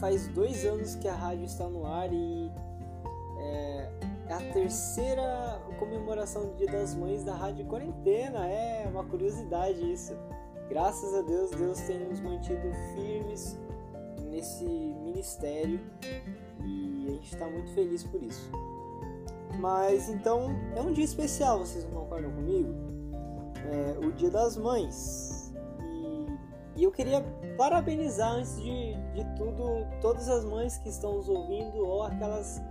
faz 0.00 0.28
dois 0.28 0.64
anos 0.64 0.94
que 0.94 1.08
a 1.08 1.14
rádio 1.14 1.44
está 1.44 1.68
no 1.68 1.84
ar 1.84 2.10
e 2.10 2.50
é, 3.38 3.90
é 4.32 4.34
a 4.34 4.52
terceira 4.52 5.60
comemoração 5.78 6.46
do 6.46 6.54
Dia 6.54 6.68
das 6.68 6.94
Mães 6.94 7.22
da 7.22 7.34
Rádio 7.34 7.66
Quarentena. 7.66 8.46
É 8.46 8.88
uma 8.88 9.04
curiosidade 9.04 9.92
isso. 9.92 10.16
Graças 10.70 11.14
a 11.14 11.20
Deus, 11.20 11.50
Deus 11.50 11.78
tem 11.80 11.98
nos 11.98 12.18
mantido 12.20 12.72
firmes 12.94 13.58
nesse 14.30 14.64
ministério 14.64 15.78
e 16.64 17.08
a 17.08 17.10
gente 17.10 17.34
está 17.34 17.46
muito 17.46 17.70
feliz 17.74 18.04
por 18.04 18.22
isso. 18.22 18.50
Mas 19.58 20.08
então 20.08 20.56
é 20.74 20.80
um 20.80 20.92
dia 20.92 21.04
especial, 21.04 21.58
vocês 21.58 21.84
não 21.84 22.00
concordam 22.00 22.30
comigo? 22.30 22.72
É 23.70 24.06
o 24.06 24.12
Dia 24.12 24.30
das 24.30 24.56
Mães. 24.56 25.52
E 26.74 26.84
eu 26.84 26.90
queria 26.90 27.22
parabenizar, 27.58 28.32
antes 28.32 28.56
de, 28.56 28.94
de 29.12 29.36
tudo, 29.36 29.86
todas 30.00 30.26
as 30.30 30.42
mães 30.42 30.78
que 30.78 30.88
estão 30.88 31.16
nos 31.16 31.28
ouvindo 31.28 31.76
ou 31.86 32.02
aquelas 32.02 32.62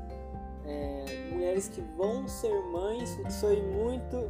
é, 0.65 1.29
mulheres 1.31 1.67
que 1.67 1.81
vão 1.97 2.27
ser 2.27 2.53
mães. 2.71 3.17
Abençoe 3.19 3.61
muito 3.61 4.29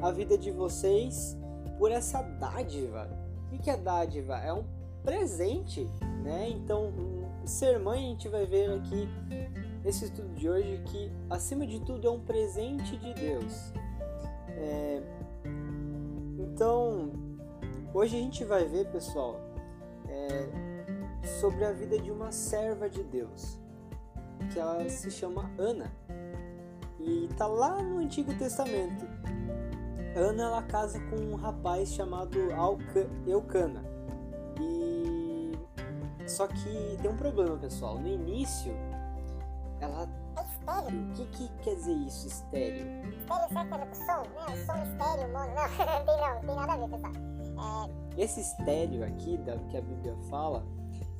a 0.00 0.10
vida 0.10 0.36
de 0.36 0.50
vocês 0.50 1.36
por 1.78 1.90
essa 1.90 2.22
dádiva. 2.22 3.08
O 3.52 3.58
que 3.58 3.70
é 3.70 3.76
dádiva? 3.76 4.38
É 4.38 4.52
um 4.52 4.64
presente, 5.02 5.88
né? 6.22 6.48
Então, 6.48 6.92
ser 7.44 7.78
mãe, 7.78 7.98
a 7.98 8.08
gente 8.08 8.28
vai 8.28 8.46
ver 8.46 8.70
aqui 8.70 9.08
nesse 9.84 10.06
estudo 10.06 10.34
de 10.34 10.48
hoje 10.48 10.82
que, 10.86 11.10
acima 11.28 11.66
de 11.66 11.80
tudo, 11.80 12.06
é 12.06 12.10
um 12.10 12.20
presente 12.20 12.96
de 12.96 13.14
Deus. 13.14 13.72
É, 14.48 15.02
então, 16.38 17.10
Hoje 17.94 18.16
a 18.16 18.20
gente 18.20 18.44
vai 18.44 18.64
ver, 18.64 18.88
pessoal, 18.88 19.40
é, 20.08 20.48
sobre 21.40 21.64
a 21.64 21.70
vida 21.70 21.96
de 21.96 22.10
uma 22.10 22.32
serva 22.32 22.90
de 22.90 23.04
Deus, 23.04 23.56
que 24.52 24.58
ela 24.58 24.88
se 24.88 25.10
chama 25.10 25.50
Ana 25.58 25.92
e 27.00 27.28
tá 27.36 27.46
lá 27.46 27.82
no 27.82 27.98
Antigo 27.98 28.34
Testamento. 28.34 29.06
Ana 30.16 30.44
ela 30.44 30.62
casa 30.62 31.00
com 31.10 31.16
um 31.16 31.34
rapaz 31.34 31.92
chamado 31.92 32.38
Eucana 33.26 33.84
e 34.60 35.52
só 36.26 36.46
que 36.46 36.98
tem 37.02 37.10
um 37.10 37.16
problema, 37.16 37.56
pessoal. 37.58 37.98
No 37.98 38.08
início, 38.08 38.72
ela 39.80 40.08
estéreo. 40.64 41.10
O 41.10 41.12
que, 41.12 41.26
que 41.26 41.48
quer 41.62 41.74
dizer 41.74 41.92
isso, 41.92 42.26
estéreo? 42.26 42.86
Estéreo 43.18 43.48
serve 43.52 43.68
para 43.68 43.84
o 43.84 43.94
som, 43.94 44.22
né? 44.34 44.64
Som 44.64 44.82
estéreo, 44.82 45.32
mono. 45.32 45.54
Não, 45.54 45.68
não 45.86 46.04
tem 46.04 46.20
não, 46.20 46.40
tem 46.40 46.56
nada 46.56 46.72
a 46.72 46.76
ver, 46.76 46.88
pessoal. 46.88 47.90
Esse 48.16 48.40
estéreo 48.40 49.04
aqui 49.04 49.36
da, 49.38 49.56
que 49.58 49.76
a 49.76 49.82
Bíblia 49.82 50.16
fala 50.30 50.64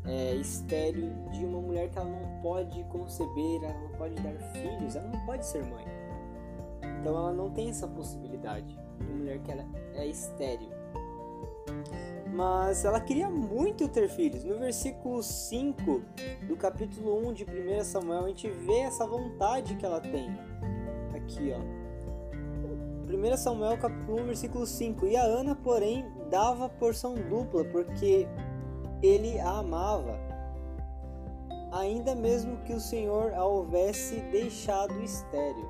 é 0.07 0.35
estéreo 0.35 1.13
de 1.31 1.45
uma 1.45 1.61
mulher 1.61 1.89
que 1.89 1.99
ela 1.99 2.09
não 2.09 2.43
pode 2.43 2.83
conceber, 2.85 3.63
ela 3.63 3.79
não 3.81 3.89
pode 3.99 4.15
dar 4.17 4.35
filhos, 4.53 4.97
ela 4.97 5.09
não 5.09 5.25
pode 5.25 5.47
ser 5.47 5.65
mãe. 5.65 5.85
Então 7.01 7.17
ela 7.17 7.33
não 7.33 7.51
tem 7.51 7.71
essa 7.71 7.87
possibilidade 7.89 8.79
de 9.01 9.13
mulher 9.13 9.39
que 9.41 9.51
ela 9.51 9.65
é 9.95 10.07
estéreo. 10.07 10.69
Mas 12.35 12.85
ela 12.85 13.01
queria 13.01 13.31
muito 13.31 13.89
ter 13.89 14.09
filhos. 14.09 14.43
No 14.43 14.59
versículo 14.59 15.23
5 15.23 16.03
do 16.49 16.57
capítulo 16.57 17.29
1 17.29 17.33
de 17.33 17.45
1 17.45 17.85
Samuel, 17.85 18.25
a 18.25 18.29
gente 18.29 18.51
vê 18.51 18.81
essa 18.81 19.07
vontade 19.07 19.77
que 19.77 19.87
ela 19.87 20.01
tem. 20.01 20.31
Aqui, 21.15 21.53
ó. 21.53 21.85
1 23.07 23.37
Samuel 23.37 23.79
capítulo 23.79 24.21
1, 24.23 24.25
versículo 24.27 24.67
5. 24.67 25.07
E 25.07 25.17
a 25.17 25.23
Ana, 25.23 25.55
porém, 25.55 26.05
dava 26.29 26.69
porção 26.69 27.15
dupla, 27.15 27.65
porque 27.67 28.27
ele 29.05 29.39
a 29.39 29.59
amava, 29.59 30.19
ainda 31.71 32.15
mesmo 32.15 32.57
que 32.65 32.73
o 32.73 32.81
Senhor 32.81 33.35
a 33.35 33.45
houvesse 33.45 34.19
deixado 34.31 34.99
estéril. 35.03 35.69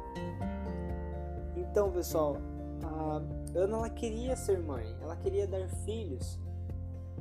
Então, 1.57 1.91
pessoal, 1.91 2.37
a 2.85 3.21
Ana 3.59 3.79
ela 3.79 3.91
queria 3.91 4.37
ser 4.37 4.61
mãe, 4.61 4.87
ela 5.03 5.17
queria 5.17 5.49
dar 5.49 5.69
filhos, 5.85 6.38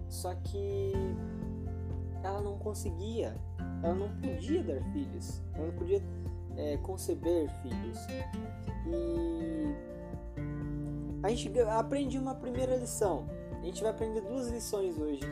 só 0.07 0.35
que 0.35 0.93
ela 2.23 2.41
não 2.41 2.59
conseguia, 2.59 3.35
ela 3.81 3.95
não 3.95 4.09
podia 4.21 4.63
dar 4.63 4.83
filhos, 4.91 5.41
ela 5.55 5.65
não 5.65 5.73
podia 5.73 6.01
é, 6.55 6.77
conceber 6.77 7.49
filhos. 7.63 7.97
E 8.85 9.75
a 11.23 11.29
gente 11.29 11.59
aprende 11.61 12.19
uma 12.19 12.35
primeira 12.35 12.75
lição. 12.75 13.25
A 13.59 13.65
gente 13.65 13.81
vai 13.81 13.91
aprender 13.91 14.21
duas 14.21 14.49
lições 14.49 14.99
hoje 14.99 15.23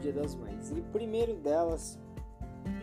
Dia 0.00 0.12
das 0.12 0.34
Mães. 0.34 0.70
E 0.70 0.80
o 0.80 0.82
primeiro 0.84 1.34
delas 1.36 1.98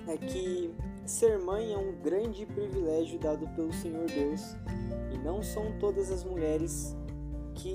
é 0.07 0.17
que 0.17 0.73
ser 1.05 1.39
mãe 1.39 1.73
é 1.73 1.77
um 1.77 1.93
grande 2.01 2.45
privilégio 2.45 3.19
dado 3.19 3.47
pelo 3.49 3.73
Senhor 3.73 4.05
Deus 4.07 4.55
e 5.13 5.17
não 5.17 5.41
são 5.41 5.77
todas 5.79 6.11
as 6.11 6.23
mulheres 6.23 6.95
que 7.55 7.73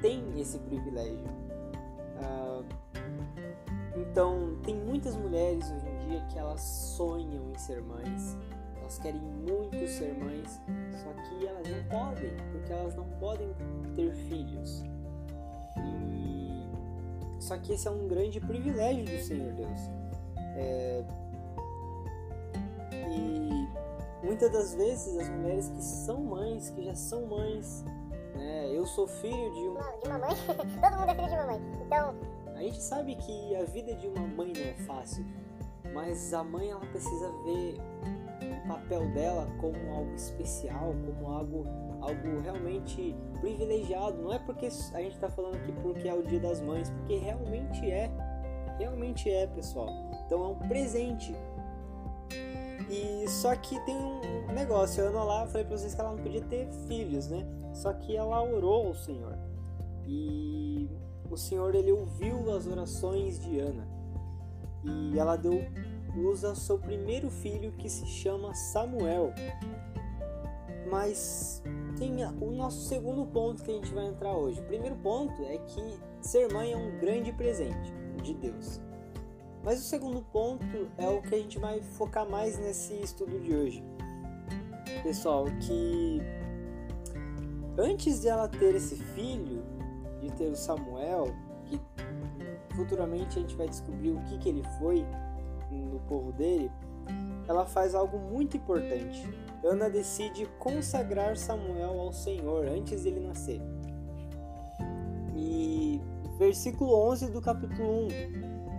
têm 0.00 0.22
esse 0.40 0.58
privilégio. 0.58 1.26
Ah, 2.20 2.62
então, 3.96 4.56
tem 4.64 4.74
muitas 4.74 5.16
mulheres 5.16 5.64
hoje 5.70 5.86
em 5.88 6.08
dia 6.08 6.20
que 6.30 6.38
elas 6.38 6.60
sonham 6.60 7.50
em 7.50 7.58
ser 7.58 7.82
mães, 7.82 8.36
elas 8.80 8.98
querem 8.98 9.20
muito 9.20 9.86
ser 9.88 10.14
mães, 10.14 10.60
só 11.02 11.12
que 11.22 11.46
elas 11.46 11.66
não 11.68 11.84
podem, 11.84 12.30
porque 12.52 12.72
elas 12.72 12.94
não 12.94 13.08
podem 13.18 13.48
ter 13.94 14.14
filhos. 14.14 14.82
E 15.76 16.17
só 17.48 17.56
que 17.56 17.72
esse 17.72 17.88
é 17.88 17.90
um 17.90 18.06
grande 18.06 18.38
privilégio 18.40 19.04
do 19.06 19.22
Senhor 19.22 19.52
Deus. 19.54 19.80
É... 20.54 21.02
E 22.92 23.68
muitas 24.22 24.52
das 24.52 24.74
vezes 24.74 25.16
as 25.16 25.28
mulheres 25.30 25.70
que 25.70 25.82
são 25.82 26.22
mães, 26.22 26.68
que 26.68 26.84
já 26.84 26.94
são 26.94 27.26
mães, 27.26 27.82
né? 28.34 28.70
Eu 28.70 28.84
sou 28.86 29.08
filho 29.08 29.50
de 29.54 29.60
uma, 29.60 29.80
de 29.80 30.08
uma 30.08 30.18
mãe, 30.18 30.36
todo 30.46 30.98
mundo 30.98 31.10
é 31.10 31.14
filho 31.14 31.28
de 31.28 31.34
uma 31.34 31.46
mãe. 31.46 31.60
Então, 31.86 32.14
a 32.54 32.60
gente 32.60 32.82
sabe 32.82 33.16
que 33.16 33.56
a 33.56 33.64
vida 33.64 33.94
de 33.94 34.06
uma 34.08 34.26
mãe 34.26 34.52
não 34.54 34.62
é 34.62 34.74
fácil, 34.86 35.24
mas 35.94 36.34
a 36.34 36.44
mãe 36.44 36.70
ela 36.70 36.84
precisa 36.84 37.32
ver 37.44 37.78
papel 38.68 39.10
dela 39.12 39.48
como 39.58 39.76
algo 39.92 40.14
especial, 40.14 40.94
como 41.06 41.32
algo, 41.32 41.66
algo 42.00 42.40
realmente 42.40 43.16
privilegiado. 43.40 44.22
Não 44.22 44.32
é 44.32 44.38
porque 44.38 44.66
a 44.66 45.00
gente 45.00 45.14
está 45.14 45.28
falando 45.28 45.56
aqui 45.56 45.72
porque 45.82 46.06
é 46.06 46.14
o 46.14 46.22
Dia 46.22 46.38
das 46.38 46.60
Mães, 46.60 46.90
porque 46.90 47.16
realmente 47.16 47.90
é, 47.90 48.10
realmente 48.78 49.30
é, 49.30 49.46
pessoal. 49.46 49.88
Então 50.26 50.44
é 50.44 50.48
um 50.48 50.68
presente. 50.68 51.34
E 52.90 53.28
só 53.28 53.54
que 53.56 53.78
tem 53.80 53.96
um 53.96 54.52
negócio, 54.52 55.04
a 55.04 55.08
Ana 55.08 55.24
lá, 55.24 55.46
falei 55.46 55.66
para 55.66 55.76
vocês 55.76 55.94
que 55.94 56.00
ela 56.00 56.10
não 56.10 56.22
podia 56.22 56.42
ter 56.42 56.68
filhos, 56.86 57.28
né? 57.28 57.44
Só 57.74 57.92
que 57.92 58.16
ela 58.16 58.42
orou 58.42 58.88
ao 58.88 58.94
Senhor. 58.94 59.36
E 60.06 60.88
o 61.30 61.36
Senhor 61.36 61.74
ele 61.74 61.92
ouviu 61.92 62.50
as 62.54 62.66
orações 62.66 63.38
de 63.40 63.58
Ana. 63.58 63.86
E 64.84 65.18
ela 65.18 65.36
deu 65.36 65.60
luz 66.18 66.44
ao 66.44 66.54
seu 66.54 66.78
primeiro 66.78 67.30
filho 67.30 67.72
que 67.72 67.88
se 67.88 68.06
chama 68.06 68.54
Samuel. 68.54 69.32
Mas 70.90 71.62
tem 71.98 72.24
o 72.40 72.50
nosso 72.52 72.88
segundo 72.88 73.26
ponto 73.26 73.62
que 73.62 73.70
a 73.70 73.74
gente 73.74 73.92
vai 73.92 74.06
entrar 74.06 74.34
hoje. 74.34 74.60
O 74.60 74.64
primeiro 74.64 74.96
ponto 74.96 75.42
é 75.44 75.58
que 75.58 76.00
ser 76.20 76.52
mãe 76.52 76.72
é 76.72 76.76
um 76.76 76.98
grande 76.98 77.32
presente 77.32 77.92
de 78.22 78.34
Deus. 78.34 78.80
Mas 79.62 79.80
o 79.80 79.84
segundo 79.84 80.22
ponto 80.22 80.88
é 80.96 81.08
o 81.08 81.20
que 81.20 81.34
a 81.34 81.38
gente 81.38 81.58
vai 81.58 81.80
focar 81.82 82.28
mais 82.28 82.58
nesse 82.58 82.94
estudo 82.94 83.38
de 83.40 83.54
hoje. 83.54 83.84
Pessoal, 85.02 85.46
que 85.60 86.22
antes 87.76 88.20
de 88.20 88.28
ela 88.28 88.48
ter 88.48 88.74
esse 88.74 88.96
filho, 88.96 89.62
de 90.20 90.32
ter 90.32 90.50
o 90.50 90.56
Samuel, 90.56 91.34
que 91.66 91.80
futuramente 92.74 93.38
a 93.38 93.42
gente 93.42 93.54
vai 93.56 93.68
descobrir 93.68 94.10
o 94.10 94.20
que, 94.24 94.38
que 94.38 94.48
ele 94.48 94.62
foi, 94.78 95.04
no 95.76 96.00
povo 96.00 96.32
dele, 96.32 96.70
ela 97.48 97.66
faz 97.66 97.94
algo 97.94 98.18
muito 98.18 98.56
importante. 98.56 99.26
Ana 99.64 99.88
decide 99.88 100.46
consagrar 100.58 101.36
Samuel 101.36 102.00
ao 102.00 102.12
Senhor 102.12 102.66
antes 102.68 103.04
dele 103.04 103.20
nascer. 103.20 103.60
E 105.34 106.00
versículo 106.38 106.94
11 107.10 107.30
do 107.30 107.40
capítulo 107.40 108.06
1 108.06 108.08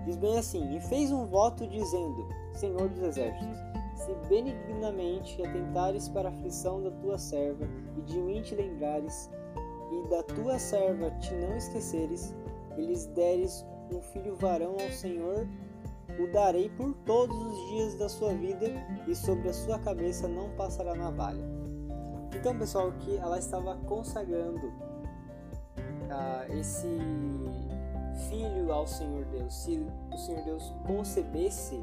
diz 0.06 0.18
bem 0.18 0.38
assim: 0.38 0.76
E 0.76 0.82
fez 0.82 1.12
um 1.12 1.26
voto 1.26 1.68
dizendo: 1.68 2.28
Senhor 2.54 2.88
dos 2.90 3.02
exércitos, 3.02 3.58
se 3.96 4.14
benignamente 4.28 5.42
atentares 5.42 6.08
para 6.08 6.30
a 6.30 6.32
aflição 6.32 6.82
da 6.82 6.92
tua 6.92 7.18
serva 7.18 7.68
e 7.98 8.02
de 8.02 8.18
mim 8.18 8.42
te 8.42 8.56
lembrares, 8.56 9.30
e 9.92 10.10
da 10.10 10.24
tua 10.24 10.58
serva 10.58 11.12
te 11.20 11.34
não 11.36 11.56
esqueceres, 11.58 12.34
e 12.78 12.82
lhes 12.86 13.06
deres 13.08 13.66
um 13.92 14.02
filho 14.02 14.36
varão 14.36 14.74
ao 14.74 14.92
Senhor, 14.92 15.48
o 16.18 16.32
darei 16.32 16.70
por 16.70 16.94
todos 17.06 17.38
os 17.38 17.70
dias 17.70 17.96
da 17.96 18.10
sua 18.10 18.34
vida, 18.34 18.66
e 19.08 19.16
sobre 19.16 19.50
a 19.50 19.54
sua 19.54 19.80
cabeça 19.80 20.28
não 20.28 20.50
passará 20.52 20.96
navalha. 20.96 21.44
Então, 22.36 22.58
pessoal, 22.58 22.92
que 22.94 23.18
ela 23.18 23.38
estava 23.38 23.76
consagrando 23.86 24.68
uh, 26.10 26.58
esse 26.58 26.88
filho 28.30 28.72
ao 28.72 28.86
Senhor 28.88 29.26
Deus. 29.26 29.54
Se 29.54 29.86
o 30.12 30.18
Senhor 30.18 30.44
Deus 30.44 30.74
concebesse 30.86 31.80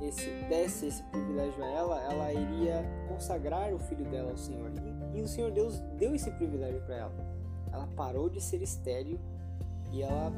esse, 0.00 0.28
desse 0.48 0.86
esse 0.86 1.02
privilégio 1.04 1.62
a 1.62 1.68
ela, 1.68 2.00
ela 2.02 2.32
iria 2.32 2.84
consagrar 3.08 3.72
o 3.72 3.78
filho 3.78 4.04
dela 4.06 4.30
ao 4.30 4.36
Senhor. 4.36 4.70
E, 5.14 5.18
e 5.18 5.22
o 5.22 5.28
Senhor 5.28 5.50
Deus 5.50 5.78
deu 5.98 6.14
esse 6.14 6.30
privilégio 6.32 6.80
para 6.82 6.96
ela. 6.96 7.12
Ela 7.72 7.88
parou 7.96 8.28
de 8.28 8.40
ser 8.40 8.62
estéril 8.62 9.18
e 9.92 10.02
ela 10.02 10.32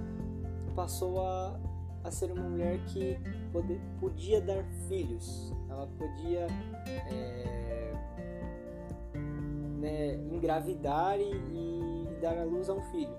passou 0.74 1.20
a, 1.20 1.58
a 2.04 2.10
ser 2.10 2.30
uma 2.30 2.48
mulher 2.48 2.78
que 2.86 3.18
pode, 3.50 3.80
podia 3.98 4.40
dar 4.40 4.62
filhos. 4.86 5.52
Ela 5.68 5.88
podia 5.98 6.46
é, 6.86 7.92
né, 9.78 10.14
engravidar 10.30 11.18
e, 11.18 11.32
e 11.32 12.18
dar 12.20 12.38
à 12.38 12.44
luz 12.44 12.68
a 12.68 12.74
um 12.74 12.82
filho. 12.82 13.16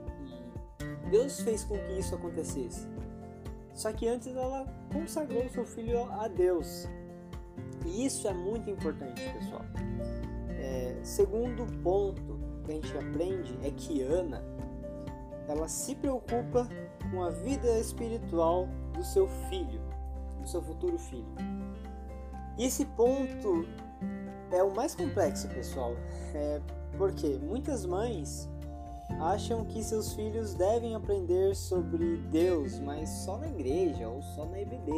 E 0.80 1.10
Deus 1.10 1.40
fez 1.42 1.64
com 1.64 1.78
que 1.78 2.00
isso 2.00 2.16
acontecesse. 2.16 2.88
Só 3.74 3.92
que 3.92 4.08
antes 4.08 4.28
ela 4.28 4.66
consagrou 4.94 5.50
seu 5.50 5.66
filho 5.66 6.10
a 6.14 6.28
Deus. 6.28 6.88
E 7.86 8.06
isso 8.06 8.28
é 8.28 8.34
muito 8.34 8.70
importante, 8.70 9.22
pessoal. 9.34 9.66
É, 10.58 10.98
segundo 11.04 11.66
ponto 11.82 12.40
que 12.64 12.72
a 12.72 12.76
gente 12.76 12.98
aprende 12.98 13.60
é 13.64 13.72
que 13.72 14.02
Ana 14.02 14.42
ela 15.48 15.68
se 15.68 15.94
preocupa 15.96 16.68
com 17.12 17.24
a 17.24 17.30
vida 17.30 17.80
espiritual 17.80 18.68
do 18.94 19.04
seu 19.04 19.28
filho, 19.50 19.82
do 20.42 20.48
seu 20.48 20.62
futuro 20.62 20.98
filho. 20.98 21.36
E 22.58 22.66
esse 22.66 22.86
ponto 22.86 23.68
é 24.52 24.64
o 24.64 24.74
mais 24.74 24.96
complexo, 24.96 25.48
pessoal, 25.50 25.94
é 26.34 26.62
porque 26.98 27.40
muitas 27.42 27.86
mães 27.86 28.50
acham 29.20 29.66
que 29.66 29.84
seus 29.84 30.14
filhos 30.14 30.54
devem 30.54 30.96
aprender 30.96 31.56
sobre 31.56 32.18
Deus, 32.32 32.80
mas 32.80 33.10
só 33.10 33.38
na 33.38 33.48
igreja 33.48 34.08
ou 34.08 34.22
só 34.22 34.46
na 34.46 34.60
EBD. 34.60 34.92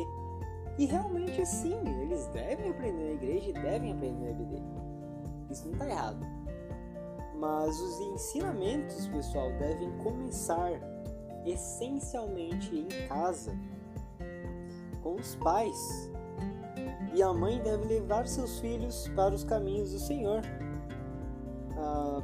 E 0.78 0.86
realmente 0.86 1.44
sim, 1.46 1.76
eles 2.04 2.28
devem 2.28 2.70
aprender 2.70 3.04
na 3.04 3.14
igreja 3.14 3.50
e 3.50 3.54
devem 3.54 3.92
aprender 3.92 4.20
na 4.20 4.30
EBD. 4.30 4.62
Isso 5.50 5.66
não 5.66 5.74
está 5.74 5.90
errado. 5.90 6.26
Mas 7.40 7.80
os 7.80 8.00
ensinamentos, 8.00 9.08
pessoal, 9.08 9.52
devem 9.54 9.92
começar 10.00 10.72
essencialmente 11.52 12.76
em 12.76 13.08
casa, 13.08 13.58
com 15.02 15.16
os 15.16 15.36
pais. 15.36 16.12
E 17.14 17.24
a 17.24 17.34
mãe 17.34 17.60
deve 17.62 17.86
levar 17.86 18.28
seus 18.28 18.60
filhos 18.60 19.08
para 19.16 19.34
os 19.34 19.44
caminhos 19.44 19.92
do 19.92 20.00
Senhor. 20.00 20.42
Ah, 21.78 22.22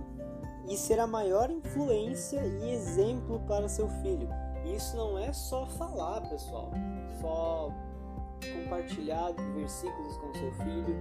e 0.68 0.78
ser 0.78 1.00
a 1.00 1.08
maior 1.08 1.50
influência 1.52 2.40
e 2.46 2.72
exemplo 2.72 3.40
para 3.48 3.68
seu 3.68 3.90
filho. 4.02 4.30
Isso 4.66 4.96
não 4.96 5.18
é 5.18 5.34
só 5.34 5.66
falar, 5.66 6.22
pessoal, 6.30 6.72
só 7.20 7.70
compartilhar 8.54 9.32
versículos 9.56 10.18
com 10.18 10.34
seu 10.34 10.52
filho, 10.54 10.96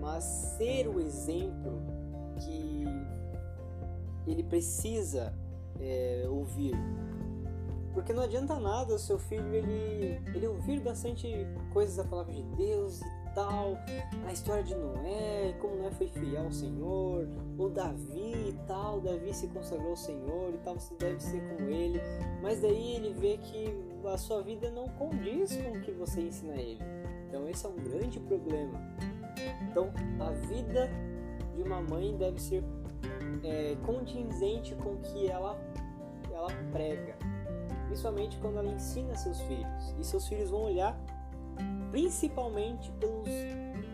mas 0.00 0.24
ser 0.56 0.88
o 0.88 1.00
exemplo 1.00 1.82
que 2.38 2.84
ele 4.26 4.42
precisa 4.44 5.34
é, 5.80 6.26
ouvir. 6.28 6.76
Porque 7.92 8.12
não 8.12 8.22
adianta 8.22 8.58
nada 8.58 8.94
o 8.94 8.98
seu 8.98 9.18
filho 9.18 9.54
ele, 9.54 10.20
ele 10.34 10.46
ouvir 10.46 10.80
bastante 10.80 11.28
coisas 11.72 11.96
da 11.96 12.04
palavra 12.04 12.32
de 12.32 12.42
Deus 12.42 13.00
e 13.00 13.34
tal, 13.34 13.76
a 14.26 14.32
história 14.32 14.62
de 14.62 14.74
Noé, 14.74 15.54
como 15.60 15.76
Noé 15.76 15.90
foi 15.90 16.08
fiel 16.08 16.44
ao 16.44 16.52
Senhor, 16.52 17.28
ou 17.58 17.70
Davi 17.70 18.48
e 18.48 18.58
tal, 18.66 19.00
Davi 19.00 19.34
se 19.34 19.46
consagrou 19.48 19.90
ao 19.90 19.96
Senhor 19.96 20.54
e 20.54 20.58
tal, 20.58 20.74
você 20.78 20.94
deve 20.94 21.20
ser 21.20 21.40
como 21.48 21.68
ele, 21.68 22.00
mas 22.42 22.60
daí 22.60 22.96
ele 22.96 23.12
vê 23.12 23.38
que 23.38 23.74
a 24.06 24.18
sua 24.18 24.42
vida 24.42 24.70
não 24.70 24.88
condiz 24.88 25.56
com 25.56 25.78
o 25.78 25.80
que 25.80 25.92
você 25.92 26.22
ensina 26.22 26.54
a 26.54 26.56
ele. 26.56 26.80
Então 27.28 27.48
esse 27.48 27.64
é 27.64 27.68
um 27.68 27.76
grande 27.76 28.20
problema. 28.20 28.80
Então 29.70 29.90
a 30.20 30.30
vida 30.46 30.90
de 31.54 31.62
uma 31.62 31.80
mãe 31.80 32.16
deve 32.16 32.40
ser 32.40 32.62
é, 33.42 33.76
condizente 33.84 34.74
com 34.76 34.90
o 34.90 34.98
que 34.98 35.28
ela, 35.28 35.58
ela 36.32 36.48
prega, 36.70 37.16
principalmente 37.92 38.38
quando 38.38 38.58
ela 38.58 38.70
ensina 38.70 39.14
seus 39.14 39.38
filhos. 39.42 39.94
E 39.98 40.04
seus 40.04 40.26
filhos 40.26 40.48
vão 40.48 40.62
olhar 40.62 40.98
principalmente 41.90 42.90
pelos, 42.92 43.28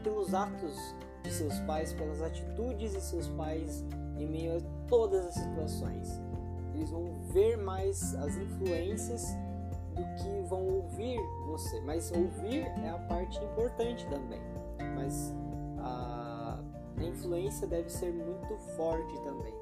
pelos 0.05 0.35
atos 0.35 0.95
de 1.25 1.33
seus 1.33 1.59
pais, 1.61 1.93
pelas 1.93 2.23
atitudes 2.23 2.93
de 2.93 3.01
seus 3.01 3.27
pais 3.31 3.85
em 4.17 4.27
meio 4.27 4.59
a 4.59 4.61
todas 4.87 5.27
as 5.27 5.35
situações. 5.35 6.23
Eles 6.75 6.91
vão 6.91 7.13
ver 7.33 7.57
mais 7.57 8.15
as 8.15 8.37
influências 8.37 9.37
do 9.97 10.03
que 10.23 10.49
vão 10.49 10.65
ouvir 10.69 11.19
você. 11.47 11.81
Mas 11.81 12.13
ouvir 12.13 12.67
é 12.85 12.91
a 12.91 12.99
parte 13.09 13.43
importante 13.43 14.07
também. 14.07 14.41
Mas 14.95 15.35
a, 15.79 16.61
a 16.97 17.03
influência 17.03 17.67
deve 17.67 17.91
ser 17.91 18.13
muito 18.13 18.57
forte 18.77 19.21
também. 19.23 19.53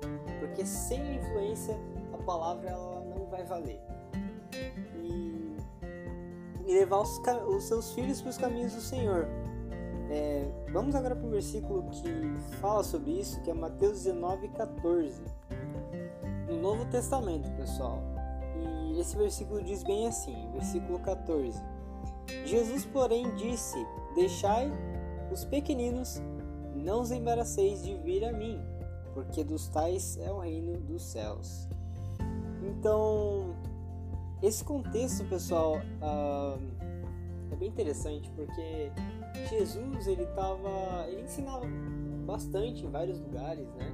Porque 0.41 0.67
sem 0.67 1.17
influência, 1.17 1.75
a 2.13 2.19
palavra 2.19 2.69
ela 2.69 3.01
não 3.01 3.25
vai 3.31 3.43
valer 3.43 3.81
e 6.67 6.75
levar 6.75 7.01
os, 7.01 7.21
os 7.49 7.65
seus 7.65 7.93
filhos 7.93 8.21
para 8.21 8.31
os 8.31 8.39
caminhos 8.39 8.75
do 8.75 8.81
Senhor. 8.81 9.29
É, 10.11 10.47
vamos 10.73 10.95
agora 10.95 11.17
para 11.17 11.27
o 11.27 11.31
versículo 11.31 11.83
que 11.91 12.09
fala 12.61 12.83
sobre 12.85 13.13
isso, 13.13 13.41
que 13.43 13.51
é 13.51 13.55
Mateus 13.55 14.05
19, 14.05 14.49
14. 14.49 15.23
No 16.49 16.61
Novo 16.61 16.85
Testamento, 16.87 17.51
pessoal. 17.57 18.03
E 18.93 19.01
esse 19.01 19.17
versículo 19.17 19.63
diz 19.63 19.83
bem 19.83 20.07
assim, 20.07 20.51
versículo 20.53 20.99
14. 21.01 21.61
Jesus, 22.45 22.85
porém, 22.85 23.35
disse: 23.37 23.77
Deixai 24.15 24.71
os 25.33 25.45
pequeninos, 25.45 26.21
não 26.75 27.01
os 27.01 27.11
embaraceis 27.11 27.83
de 27.83 27.95
vir 27.97 28.25
a 28.25 28.33
mim, 28.33 28.61
porque 29.13 29.43
dos 29.45 29.69
tais 29.69 30.17
é 30.19 30.31
o 30.31 30.39
reino 30.39 30.79
dos 30.81 31.03
céus. 31.03 31.69
Então, 32.63 33.55
esse 34.43 34.65
contexto, 34.65 35.25
pessoal, 35.25 35.77
uh, 35.77 36.61
é 37.51 37.57
bem 37.57 37.69
interessante 37.69 38.31
porque 38.31 38.91
Jesus 39.49 40.07
ele 40.07 40.27
tava, 40.27 41.07
ele 41.09 41.23
ensinava 41.23 41.67
bastante 42.27 42.85
em 42.85 42.91
vários 42.91 43.21
lugares, 43.21 43.67
né? 43.75 43.93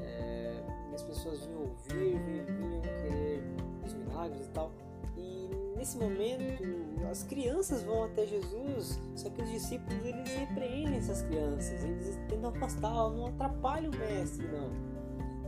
É, 0.00 0.62
as 0.94 1.02
pessoas 1.02 1.44
vinham 1.44 1.60
ouvir, 1.60 2.18
vinham 2.46 2.82
querer 2.82 3.42
os 3.84 3.94
milagres 3.94 4.46
e 4.46 4.50
tal. 4.50 4.72
E 5.16 5.50
nesse 5.76 5.98
momento, 5.98 6.64
as 7.10 7.22
crianças 7.22 7.82
vão 7.82 8.04
até 8.04 8.26
Jesus, 8.26 8.98
só 9.14 9.28
que 9.30 9.42
os 9.42 9.50
discípulos 9.50 10.04
eles 10.04 10.28
repreendem 10.30 10.96
essas 10.96 11.22
crianças, 11.22 11.84
eles 11.84 12.18
tentam 12.28 12.50
afastar, 12.50 13.10
não 13.10 13.26
atrapalham 13.26 13.92
o 13.92 13.96
mestre, 13.96 14.46
não. 14.48 14.70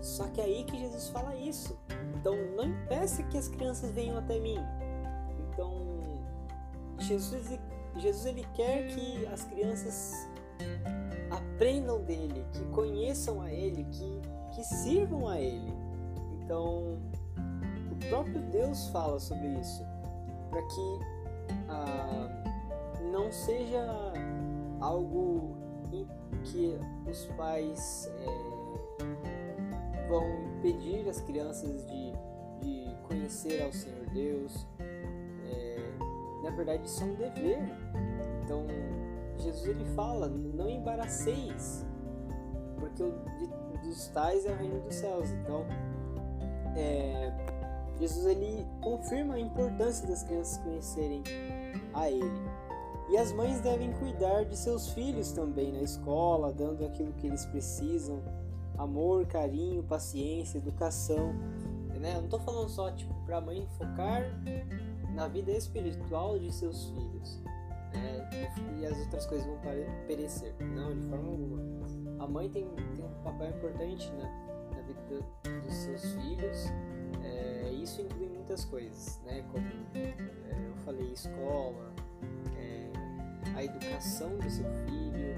Só 0.03 0.27
que 0.29 0.41
é 0.41 0.45
aí 0.45 0.65
que 0.65 0.79
Jesus 0.79 1.09
fala 1.09 1.35
isso. 1.37 1.77
Então 2.21 2.37
não 2.55 2.65
impeça 2.65 3.23
que 3.25 3.39
as 3.39 3.49
crianças 3.49 3.91
venham 3.93 4.19
até 4.19 4.39
mim. 4.39 4.59
Então 5.49 5.73
Jesus, 6.99 7.59
Jesus 7.97 8.27
ele 8.27 8.47
quer 8.55 8.89
que 8.89 9.27
as 9.27 9.45
crianças 9.45 10.29
aprendam 11.31 12.03
dele, 12.03 12.45
que 12.53 12.63
conheçam 12.67 13.41
a 13.41 13.51
ele, 13.51 13.85
que, 13.85 14.21
que 14.55 14.63
sirvam 14.65 15.27
a 15.29 15.41
ele. 15.41 15.73
Então 16.35 16.99
o 17.91 18.09
próprio 18.11 18.43
Deus 18.51 18.89
fala 18.89 19.19
sobre 19.19 19.49
isso, 19.59 19.83
para 20.51 20.63
que 20.63 20.99
ah, 21.71 22.29
não 23.11 23.33
seja 23.33 24.13
algo 24.81 25.57
que 26.45 26.79
os 27.09 27.25
pais 27.37 28.11
é, 28.19 30.09
vão 30.09 30.25
impedir 30.57 31.09
as 31.09 31.21
crianças 31.21 31.87
de 31.87 32.10
conhecer 33.11 33.63
ao 33.63 33.73
Senhor 33.73 34.07
Deus. 34.15 34.67
É, 34.79 35.77
na 36.45 36.51
verdade, 36.51 36.87
isso 36.87 37.03
é 37.03 37.07
um 37.07 37.15
dever. 37.15 37.59
Então, 38.45 38.67
Jesus 39.37 39.67
ele 39.67 39.85
fala: 39.95 40.29
não 40.29 40.69
embaraceis 40.71 41.85
porque 42.81 43.03
o 43.03 43.13
de, 43.39 43.87
dos 43.87 44.09
tais 44.09 44.45
é 44.47 44.51
o 44.51 44.57
reino 44.57 44.81
dos 44.81 44.95
céus. 44.95 45.31
Então, 45.31 45.65
é, 46.77 47.33
Jesus 47.99 48.27
ele 48.27 48.67
confirma 48.81 49.35
a 49.35 49.41
importância 49.41 50.07
das 50.09 50.23
crianças 50.25 50.59
conhecerem 50.59 51.23
a 51.93 52.11
Ele. 52.11 52.51
E 53.11 53.17
as 53.17 53.33
mães 53.33 53.61
devem 53.61 53.93
cuidar 53.95 54.45
de 54.45 54.57
seus 54.57 54.91
filhos 54.91 55.33
também 55.33 55.73
na 55.73 55.83
escola, 55.83 56.53
dando 56.53 56.85
aquilo 56.85 57.13
que 57.13 57.27
eles 57.27 57.45
precisam: 57.47 58.23
amor, 58.79 59.27
carinho, 59.27 59.83
paciência, 59.83 60.59
educação. 60.59 61.35
Né? 62.01 62.13
Eu 62.13 62.19
não 62.19 62.25
estou 62.25 62.41
falando 62.41 62.69
só 62.71 62.91
tipo, 62.93 63.13
para 63.27 63.41
mãe 63.43 63.69
focar 63.77 64.23
na 65.15 65.29
vida 65.29 65.53
espiritual 65.53 66.39
de 66.39 66.51
seus 66.51 66.87
filhos 66.87 67.43
né? 67.93 68.31
e 68.79 68.87
as 68.87 68.99
outras 69.01 69.27
coisas 69.27 69.47
vão 69.47 69.59
perecer. 70.07 70.55
Não, 70.61 70.99
de 70.99 71.07
forma 71.07 71.29
alguma. 71.29 71.61
A 72.19 72.27
mãe 72.27 72.49
tem, 72.49 72.67
tem 72.97 73.05
um 73.05 73.23
papel 73.23 73.51
importante 73.51 74.11
na, 74.13 74.25
na 74.75 74.83
vida 74.83 75.27
dos 75.63 75.75
seus 75.75 76.03
filhos. 76.15 76.67
É, 77.23 77.71
isso 77.71 78.01
inclui 78.01 78.29
muitas 78.29 78.65
coisas, 78.65 79.21
né? 79.25 79.45
Como 79.53 79.67
é, 79.95 80.15
eu 80.69 80.77
falei, 80.85 81.13
escola, 81.13 81.93
é, 82.57 82.91
a 83.55 83.65
educação 83.65 84.39
do 84.39 84.49
seu 84.51 84.65
filho, 84.87 85.37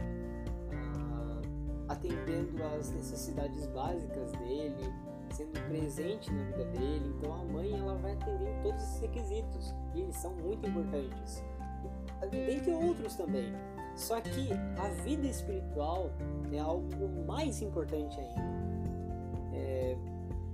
a, 1.89 1.93
atendendo 1.93 2.63
às 2.77 2.91
necessidades 2.93 3.67
básicas 3.67 4.31
dele, 4.33 4.93
sendo 5.33 5.53
presente 5.69 6.31
na 6.33 6.43
vida 6.45 6.65
dele. 6.67 7.15
Então 7.19 7.33
a 7.35 7.45
mãe 7.45 7.73
ela 7.73 7.95
vai 7.97 8.13
atender 8.13 8.55
todos 8.63 8.83
esses 8.83 9.01
requisitos 9.01 9.75
e 9.95 10.01
eles 10.01 10.17
são 10.17 10.33
muito 10.35 10.67
importantes, 10.67 11.43
dentre 12.31 12.73
outros 12.73 13.17
também. 13.17 13.53
Só 13.95 14.21
que 14.21 14.49
a 14.79 14.89
vida 15.03 15.27
espiritual 15.27 16.11
é 16.51 16.59
algo 16.59 17.25
mais 17.27 17.61
importante 17.61 18.19
ainda. 18.19 18.63
É, 19.55 19.97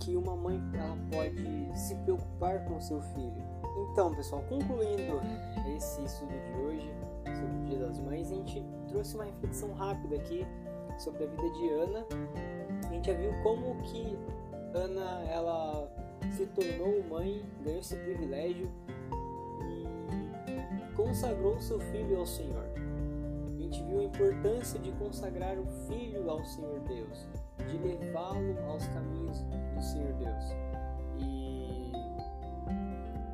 que 0.01 0.17
uma 0.17 0.37
mãe 0.37 0.61
ela 0.75 0.97
pode 1.11 1.79
se 1.79 1.95
preocupar 1.97 2.65
com 2.65 2.81
seu 2.81 3.01
filho. 3.01 3.43
Então, 3.93 4.15
pessoal, 4.15 4.43
concluindo 4.49 5.21
esse 5.77 6.03
estudo 6.05 6.33
de 6.33 6.53
hoje 6.61 6.93
sobre 7.25 7.57
o 7.57 7.65
Dia 7.67 7.79
das 7.87 8.01
Mães, 8.01 8.31
a 8.31 8.35
gente 8.35 8.65
trouxe 8.89 9.15
uma 9.15 9.25
reflexão 9.25 9.73
rápida 9.73 10.17
aqui 10.17 10.47
sobre 10.99 11.25
a 11.25 11.27
vida 11.27 11.51
de 11.51 11.69
Ana. 11.71 12.07
A 12.89 12.93
gente 12.93 13.07
já 13.07 13.15
viu 13.15 13.33
como 13.43 13.77
que 13.83 14.19
Ana 14.75 15.23
ela 15.31 15.89
se 16.33 16.47
tornou 16.47 17.03
mãe, 17.05 17.43
ganhou 17.63 17.81
esse 17.81 17.97
privilégio 17.97 18.71
e 19.63 20.95
consagrou 20.95 21.59
seu 21.61 21.81
filho 21.81 22.19
ao 22.19 22.27
Senhor. 22.27 22.65
A 23.47 23.61
gente 23.61 23.83
viu 23.83 24.01
a 24.01 24.05
importância 24.05 24.79
de 24.79 24.93
consagrar 24.93 25.59
o 25.59 25.67
filho 25.87 26.31
ao 26.31 26.45
Senhor 26.45 26.81
Deus, 26.81 27.27
de 27.71 27.79
levá-lo 27.79 28.59
aos 28.69 28.87
caminhos 28.89 29.41
do 29.75 29.83
Senhor 29.83 30.13
Deus. 30.15 30.45
E 31.19 31.93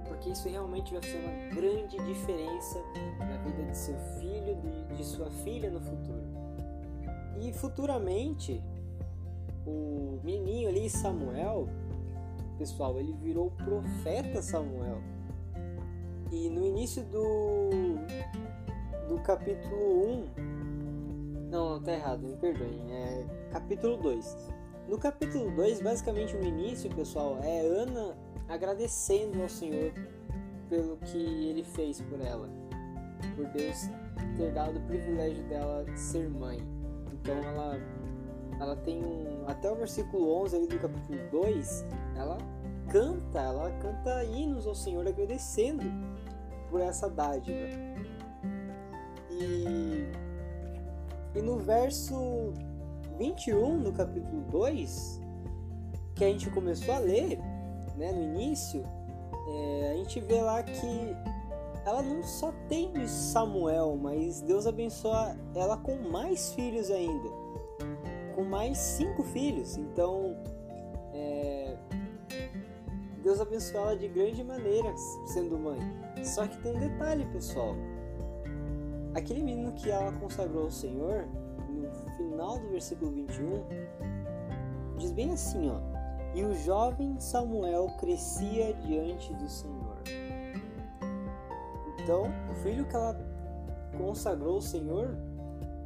porque 0.08 0.30
isso 0.30 0.48
realmente 0.48 0.92
vai 0.92 1.02
fazer 1.02 1.18
uma 1.18 1.54
grande 1.54 1.98
diferença 2.04 2.78
na 3.18 3.36
vida 3.38 3.62
de 3.64 3.76
seu 3.76 3.98
filho, 4.18 4.56
de, 4.56 4.96
de 4.96 5.04
sua 5.04 5.30
filha 5.30 5.70
no 5.70 5.80
futuro. 5.80 6.24
E 7.40 7.52
futuramente 7.52 8.62
o 9.66 10.20
menininho 10.22 10.68
ali, 10.68 10.88
Samuel, 10.88 11.68
pessoal, 12.58 12.98
ele 12.98 13.12
virou 13.14 13.50
profeta 13.50 14.42
Samuel. 14.42 15.00
E 16.30 16.48
no 16.48 16.64
início 16.64 17.04
do, 17.04 17.70
do 19.08 19.20
capítulo 19.22 20.26
1, 20.38 21.50
não, 21.50 21.80
tá 21.80 21.92
errado, 21.92 22.26
me 22.26 22.36
perdoem, 22.36 22.80
é 22.92 23.24
capítulo 23.52 23.96
2. 23.98 24.36
No 24.88 24.98
capítulo 24.98 25.50
2, 25.54 25.80
basicamente 25.80 26.36
o 26.36 26.42
início, 26.42 26.90
pessoal, 26.94 27.38
é 27.42 27.60
Ana 27.60 28.16
agradecendo 28.48 29.40
ao 29.42 29.48
Senhor 29.48 29.92
pelo 30.68 30.96
que 30.98 31.48
ele 31.48 31.62
fez 31.62 32.00
por 32.00 32.20
ela, 32.20 32.48
por 33.36 33.46
Deus 33.48 33.88
ter 34.36 34.52
dado 34.52 34.78
o 34.78 34.82
privilégio 34.82 35.42
dela 35.44 35.84
de 35.84 35.98
ser 35.98 36.28
mãe. 36.28 36.58
Então 37.12 37.36
ela 37.36 37.78
ela 38.60 38.76
tem 38.76 39.04
um. 39.04 39.44
Até 39.46 39.70
o 39.70 39.74
versículo 39.74 40.42
11 40.42 40.56
ali 40.56 40.66
do 40.66 40.78
capítulo 40.78 41.18
2, 41.30 41.84
ela 42.16 42.38
canta, 42.90 43.40
ela 43.40 43.70
canta 43.80 44.24
hinos 44.24 44.66
ao 44.66 44.74
Senhor 44.74 45.06
agradecendo 45.06 45.84
por 46.70 46.80
essa 46.80 47.08
dádiva. 47.08 47.58
E, 49.30 50.08
e 51.34 51.42
no 51.42 51.58
verso 51.58 52.52
21 53.18 53.82
do 53.82 53.92
capítulo 53.92 54.42
2, 54.50 55.20
que 56.14 56.24
a 56.24 56.28
gente 56.28 56.48
começou 56.50 56.94
a 56.94 56.98
ler 56.98 57.38
né, 57.96 58.12
no 58.12 58.22
início, 58.22 58.82
é, 59.48 59.90
a 59.92 59.96
gente 59.96 60.20
vê 60.20 60.40
lá 60.40 60.62
que 60.62 61.16
ela 61.84 62.00
não 62.02 62.22
só 62.22 62.52
tem 62.68 63.06
Samuel, 63.06 63.98
mas 64.00 64.40
Deus 64.40 64.66
abençoa 64.66 65.36
ela 65.54 65.76
com 65.76 65.96
mais 65.96 66.52
filhos 66.54 66.90
ainda 66.90 67.43
com 68.34 68.44
mais 68.44 68.76
cinco 68.78 69.22
filhos. 69.22 69.76
Então, 69.76 70.36
é, 71.12 71.76
Deus 73.22 73.40
abençoou 73.40 73.84
ela 73.84 73.96
de 73.96 74.08
grande 74.08 74.42
maneira 74.42 74.94
sendo 75.26 75.58
mãe. 75.58 75.78
Só 76.22 76.46
que 76.46 76.58
tem 76.58 76.76
um 76.76 76.78
detalhe, 76.78 77.24
pessoal. 77.26 77.74
Aquele 79.14 79.42
menino 79.42 79.72
que 79.72 79.90
ela 79.90 80.12
consagrou 80.12 80.64
ao 80.64 80.70
Senhor, 80.70 81.26
no 81.68 82.10
final 82.16 82.58
do 82.58 82.68
versículo 82.68 83.12
21, 83.12 83.64
diz 84.98 85.12
bem 85.12 85.32
assim, 85.32 85.70
ó. 85.70 85.80
E 86.34 86.44
o 86.44 86.52
jovem 86.52 87.18
Samuel 87.20 87.86
crescia 88.00 88.74
diante 88.74 89.32
do 89.34 89.48
Senhor. 89.48 90.02
Então, 92.02 92.24
o 92.50 92.54
filho 92.56 92.84
que 92.86 92.96
ela 92.96 93.16
consagrou 93.96 94.56
ao 94.56 94.60
Senhor 94.60 95.16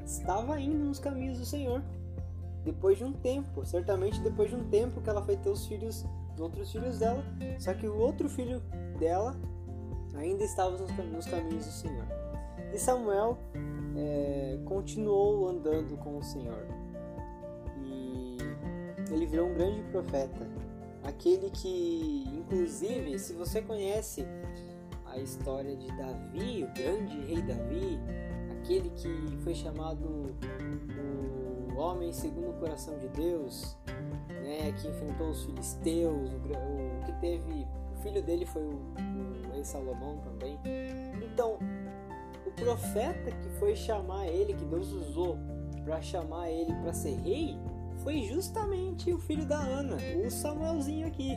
estava 0.04 0.58
indo 0.58 0.86
nos 0.86 0.98
caminhos 0.98 1.38
do 1.38 1.44
Senhor 1.44 1.84
depois 2.68 2.98
de 2.98 3.04
um 3.04 3.12
tempo, 3.12 3.64
certamente 3.64 4.20
depois 4.20 4.50
de 4.50 4.56
um 4.56 4.68
tempo 4.68 5.00
que 5.00 5.08
ela 5.08 5.22
foi 5.22 5.38
ter 5.38 5.48
os 5.48 5.66
filhos, 5.66 6.04
os 6.34 6.40
outros 6.40 6.70
filhos 6.70 6.98
dela, 6.98 7.24
só 7.58 7.72
que 7.72 7.88
o 7.88 7.96
outro 7.96 8.28
filho 8.28 8.60
dela 8.98 9.34
ainda 10.14 10.44
estava 10.44 10.76
nos 10.76 11.26
caminhos 11.26 11.64
do 11.64 11.72
Senhor. 11.72 12.04
E 12.74 12.78
Samuel 12.78 13.38
é, 13.96 14.58
continuou 14.66 15.48
andando 15.48 15.96
com 15.96 16.18
o 16.18 16.22
Senhor 16.22 16.66
e 17.82 18.36
ele 19.10 19.24
virou 19.24 19.48
um 19.48 19.54
grande 19.54 19.80
profeta, 19.84 20.46
aquele 21.04 21.48
que, 21.48 22.24
inclusive, 22.34 23.18
se 23.18 23.32
você 23.32 23.62
conhece 23.62 24.26
a 25.06 25.18
história 25.18 25.74
de 25.74 25.88
Davi, 25.96 26.64
o 26.64 26.74
grande 26.74 27.18
rei 27.20 27.40
Davi, 27.40 27.98
aquele 28.60 28.90
que 28.90 29.38
foi 29.42 29.54
chamado 29.54 30.04
o 30.04 31.47
homem 31.78 32.12
segundo 32.12 32.50
o 32.50 32.54
coração 32.54 32.98
de 32.98 33.08
Deus, 33.08 33.76
né, 34.42 34.72
que 34.72 34.88
enfrentou 34.88 35.30
os 35.30 35.44
filisteus, 35.44 36.30
o, 36.32 36.36
o 36.36 37.04
que 37.04 37.12
teve, 37.20 37.66
o 37.96 38.02
filho 38.02 38.22
dele 38.22 38.44
foi 38.44 38.62
o, 38.62 38.74
o 39.48 39.52
rei 39.52 39.64
Salomão 39.64 40.18
também. 40.18 40.58
Então, 41.22 41.58
o 42.46 42.50
profeta 42.52 43.30
que 43.30 43.48
foi 43.58 43.76
chamar 43.76 44.26
ele, 44.26 44.54
que 44.54 44.64
Deus 44.64 44.90
usou 44.90 45.38
para 45.84 46.00
chamar 46.02 46.50
ele 46.50 46.74
para 46.82 46.92
ser 46.92 47.14
rei, 47.20 47.58
foi 48.02 48.22
justamente 48.22 49.12
o 49.12 49.18
filho 49.18 49.46
da 49.46 49.58
Ana, 49.58 49.96
o 50.24 50.30
Samuelzinho 50.30 51.06
aqui. 51.06 51.36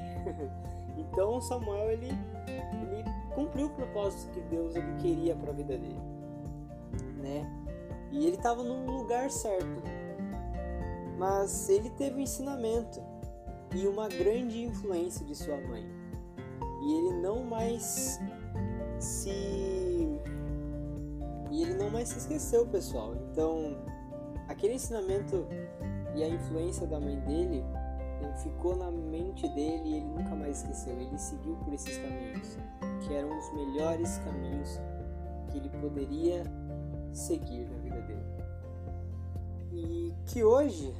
então 0.98 1.42
Samuel 1.42 1.92
ele, 1.92 2.08
ele 2.08 3.04
cumpriu 3.34 3.68
o 3.68 3.70
propósito 3.70 4.32
que 4.32 4.42
Deus 4.42 4.76
ele 4.76 4.94
queria 5.00 5.36
para 5.36 5.52
a 5.52 5.54
vida 5.54 5.78
dele, 5.78 6.00
né? 7.22 7.50
E 8.12 8.26
ele 8.26 8.36
estava 8.36 8.62
no 8.62 8.86
lugar 8.86 9.30
certo 9.30 9.82
mas 11.22 11.70
ele 11.70 11.92
teve 11.92 12.16
um 12.16 12.20
ensinamento 12.20 13.00
e 13.76 13.86
uma 13.86 14.08
grande 14.08 14.64
influência 14.64 15.24
de 15.24 15.36
sua 15.36 15.56
mãe. 15.56 15.86
E 16.82 16.94
ele 16.98 17.22
não 17.22 17.44
mais 17.44 18.20
se 18.98 19.30
e 21.52 21.62
ele 21.62 21.76
não 21.76 21.92
mais 21.92 22.10
se 22.10 22.18
esqueceu, 22.18 22.66
pessoal. 22.66 23.14
Então, 23.16 23.78
aquele 24.48 24.74
ensinamento 24.74 25.46
e 26.16 26.24
a 26.24 26.28
influência 26.28 26.88
da 26.88 27.00
mãe 27.00 27.20
dele 27.20 27.64
ficou 28.42 28.76
na 28.76 28.90
mente 28.90 29.48
dele 29.50 29.90
e 29.90 29.94
ele 29.98 30.08
nunca 30.08 30.36
mais 30.36 30.64
esqueceu. 30.64 31.00
Ele 31.00 31.20
seguiu 31.20 31.56
por 31.58 31.72
esses 31.72 32.00
caminhos, 32.00 32.58
que 33.02 33.14
eram 33.14 33.38
os 33.38 33.54
melhores 33.54 34.18
caminhos 34.26 34.80
que 35.52 35.58
ele 35.60 35.70
poderia 35.70 36.44
seguir 37.14 37.70
na 37.70 37.78
vida 37.78 38.02
dele. 38.02 38.26
E 39.72 40.14
que 40.26 40.44
hoje 40.44 40.92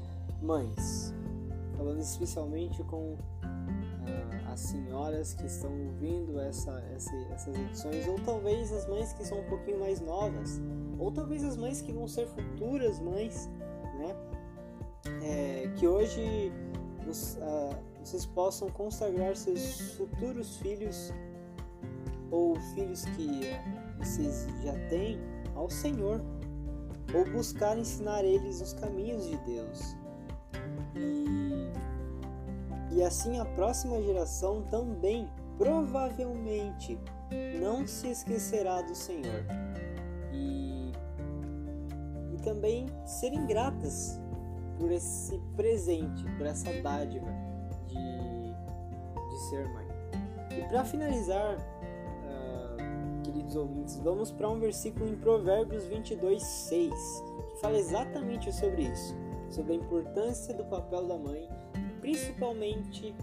mães, 0.42 1.14
falando 1.78 2.00
especialmente 2.00 2.84
com 2.84 3.18
ah, 3.44 4.52
as 4.54 4.60
senhoras 4.60 5.34
que 5.34 5.46
estão 5.46 5.72
ouvindo 5.88 6.40
essa, 6.40 6.80
essa, 6.96 7.16
essas 7.32 7.56
edições, 7.56 8.08
ou 8.08 8.20
talvez 8.20 8.72
as 8.72 8.88
mães 8.88 9.14
que 9.14 9.26
são 9.26 9.40
um 9.40 9.46
pouquinho 9.46 9.80
mais 9.80 10.00
novas, 10.02 10.62
ou 10.98 11.12
talvez 11.12 11.44
as 11.44 11.58
mães 11.58 11.82
que 11.82 11.92
vão 11.92 12.08
ser 12.08 12.28
futuras 12.28 13.00
mães, 13.00 13.50
né? 13.98 14.16
é, 15.24 15.70
que 15.78 15.88
hoje 15.88 16.52
os, 17.08 17.38
ah, 17.42 17.80
vocês 18.04 18.26
possam 18.26 18.70
consagrar 18.70 19.36
seus 19.36 19.92
futuros 19.92 20.58
filhos 20.58 21.14
ou 22.30 22.56
filhos 22.74 23.06
que 23.06 23.42
vocês 23.98 24.48
já 24.64 24.74
têm 24.90 25.20
ao 25.56 25.70
Senhor, 25.70 26.22
ou 27.14 27.26
buscar 27.32 27.78
ensinar 27.78 28.24
eles 28.24 28.62
os 28.62 28.74
caminhos 28.74 29.28
de 29.28 29.38
Deus. 29.40 29.96
E, 30.96 31.72
e 32.96 33.04
assim 33.04 33.40
a 33.40 33.46
próxima 33.46 34.02
geração 34.02 34.64
também 34.64 35.30
provavelmente 35.58 37.00
não 37.60 37.86
se 37.88 38.10
esquecerá 38.10 38.82
do 38.82 38.96
Senhor. 38.96 39.46
E, 40.34 40.92
e 42.34 42.38
também 42.44 42.88
serem 43.06 43.46
gratas 43.46 44.20
por 44.80 44.92
esse 44.92 45.38
presente, 45.56 46.24
por 46.38 46.48
essa 46.48 46.74
dádiva 46.82 47.32
de, 47.88 49.30
de 49.30 49.40
ser 49.50 49.68
mãe. 49.70 49.88
E 50.58 50.68
para 50.68 50.84
finalizar, 50.84 51.58
uh, 51.58 53.22
queridos 53.24 53.56
ouvintes, 53.56 53.98
vamos 54.00 54.32
para 54.32 54.50
um 54.50 54.60
versículo 54.60 55.08
em 55.08 55.16
Provérbios 55.16 55.86
22, 55.86 56.42
6, 56.42 56.94
que 57.52 57.62
fala 57.62 57.78
exatamente 57.78 58.52
sobre 58.52 58.84
isso, 58.84 59.16
sobre 59.52 59.74
a 59.74 59.76
importância 59.76 60.54
do 60.54 60.64
papel 60.66 61.08
da 61.08 61.18
mãe, 61.18 61.50
principalmente, 62.00 63.14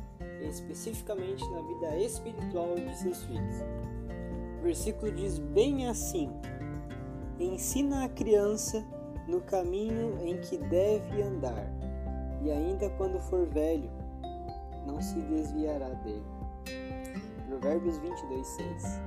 especificamente 0.43 1.43
na 1.51 1.63
vida 1.63 1.97
espiritual 1.99 2.75
de 2.75 2.97
seus 2.97 3.23
filhos. 3.25 3.57
O 4.59 4.63
versículo 4.63 5.11
diz 5.13 5.39
bem 5.39 5.89
assim: 5.89 6.31
Ensina 7.39 8.05
a 8.05 8.09
criança 8.09 8.85
no 9.27 9.41
caminho 9.41 10.19
em 10.21 10.41
que 10.41 10.57
deve 10.57 11.23
andar, 11.23 11.67
e 12.43 12.51
ainda 12.51 12.89
quando 12.91 13.21
for 13.21 13.47
velho, 13.47 13.91
não 14.87 15.01
se 15.01 15.21
desviará 15.21 15.89
dele. 15.91 16.25
Provérbios 17.49 17.99
22, 17.99 18.47
6. 18.47 19.01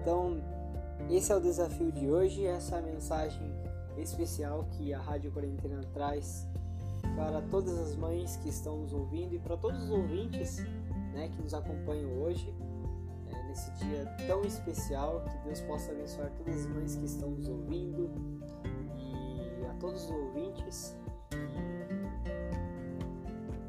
Então, 0.00 0.40
esse 1.10 1.32
é 1.32 1.36
o 1.36 1.40
desafio 1.40 1.92
de 1.92 2.10
hoje, 2.10 2.46
essa 2.46 2.76
é 2.76 2.78
a 2.78 2.82
mensagem 2.82 3.52
especial 3.96 4.66
que 4.72 4.92
a 4.92 5.00
Rádio 5.00 5.30
Quarentena 5.32 5.80
traz 5.92 6.48
para 7.14 7.42
todas 7.42 7.78
as 7.78 7.96
mães 7.96 8.36
que 8.36 8.48
estão 8.48 8.78
nos 8.78 8.92
ouvindo 8.92 9.34
e 9.34 9.38
para 9.38 9.56
todos 9.56 9.82
os 9.84 9.90
ouvintes 9.90 10.58
né, 11.12 11.28
que 11.28 11.40
nos 11.40 11.54
acompanham 11.54 12.10
hoje, 12.22 12.52
é, 13.28 13.42
nesse 13.48 13.70
dia 13.72 14.06
tão 14.26 14.42
especial. 14.42 15.24
Que 15.24 15.38
Deus 15.44 15.60
possa 15.60 15.92
abençoar 15.92 16.30
todas 16.36 16.60
as 16.60 16.66
mães 16.66 16.96
que 16.96 17.04
estão 17.04 17.30
nos 17.30 17.48
ouvindo, 17.48 18.10
todos 19.84 20.04
os 20.04 20.10
ouvintes. 20.10 20.96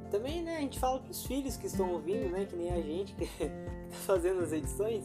Também, 0.09 0.41
né, 0.41 0.57
a 0.57 0.61
gente 0.61 0.79
fala 0.79 0.99
para 0.99 1.11
os 1.11 1.25
filhos 1.25 1.57
que 1.57 1.67
estão 1.67 1.91
ouvindo, 1.91 2.29
né, 2.29 2.45
que 2.45 2.55
nem 2.55 2.71
a 2.71 2.81
gente 2.81 3.13
que 3.15 3.23
está 3.91 3.97
fazendo 4.05 4.41
as 4.41 4.53
edições, 4.53 5.03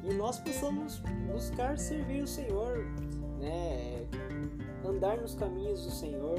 que 0.00 0.14
nós 0.14 0.38
possamos 0.38 1.02
buscar 1.32 1.76
servir 1.78 2.22
o 2.22 2.26
Senhor, 2.26 2.84
né, 3.40 4.06
andar 4.86 5.16
nos 5.18 5.34
caminhos 5.34 5.84
do 5.84 5.90
Senhor 5.90 6.38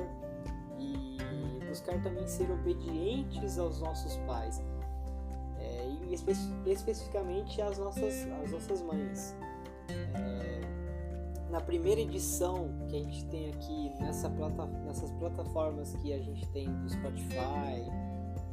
e 0.80 1.13
buscar 1.74 2.00
também 2.04 2.28
ser 2.28 2.52
obedientes 2.52 3.58
aos 3.58 3.82
nossos 3.82 4.16
pais. 4.28 4.62
É, 5.58 5.88
e 5.88 6.14
espe 6.14 6.34
especificamente 6.68 7.60
às 7.62 7.80
nossas, 7.80 8.28
às 8.44 8.52
nossas 8.52 8.82
mães. 8.84 9.36
É, 9.90 10.62
na 11.50 11.60
primeira 11.60 12.00
edição 12.00 12.70
que 12.88 12.96
a 12.96 13.00
gente 13.00 13.26
tem 13.26 13.50
aqui 13.50 13.92
nessa 14.00 14.30
plata, 14.30 14.66
nessas 14.86 15.10
plataformas 15.14 15.96
que 15.96 16.14
a 16.14 16.20
gente 16.20 16.48
tem 16.50 16.72
do 16.82 16.90
Spotify 16.90 17.90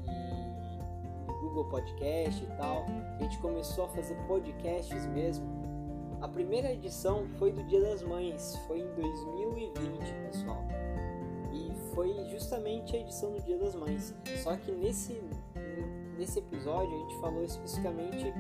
e 0.07 1.27
do 1.27 1.33
Google 1.41 1.67
Podcast 1.67 2.43
e 2.43 2.47
tal, 2.57 2.87
a 3.19 3.23
gente 3.23 3.39
começou 3.39 3.85
a 3.85 3.89
fazer 3.89 4.15
podcasts 4.27 5.07
mesmo. 5.09 5.47
A 6.23 6.29
primeira 6.29 6.73
edição 6.73 7.27
foi 7.39 7.53
do 7.53 7.63
Dia 7.65 7.83
das 7.83 8.03
Mães, 8.03 8.57
foi 8.67 8.81
em 8.81 8.95
2020, 8.95 10.13
pessoal. 10.27 10.80
Foi 12.01 12.15
justamente 12.31 12.97
a 12.97 12.99
edição 12.99 13.31
do 13.31 13.43
Dia 13.43 13.59
das 13.59 13.75
Mães. 13.75 14.15
Só 14.43 14.57
que 14.57 14.73
nesse 14.73 15.21
nesse 16.17 16.39
episódio 16.39 16.97
a 16.97 16.99
gente 16.99 17.21
falou 17.21 17.45
especificamente 17.45 18.33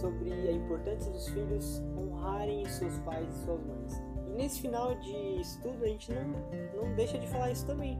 sobre 0.00 0.32
a 0.32 0.52
importância 0.52 1.10
dos 1.10 1.28
filhos 1.30 1.82
honrarem 1.98 2.64
seus 2.66 2.96
pais 3.00 3.28
e 3.28 3.44
suas 3.44 3.60
mães. 3.64 4.00
E 4.28 4.30
nesse 4.36 4.60
final 4.60 4.94
de 5.00 5.40
estudo 5.40 5.82
a 5.82 5.88
gente 5.88 6.12
não, 6.12 6.28
não 6.80 6.94
deixa 6.94 7.18
de 7.18 7.26
falar 7.26 7.50
isso 7.50 7.66
também, 7.66 7.98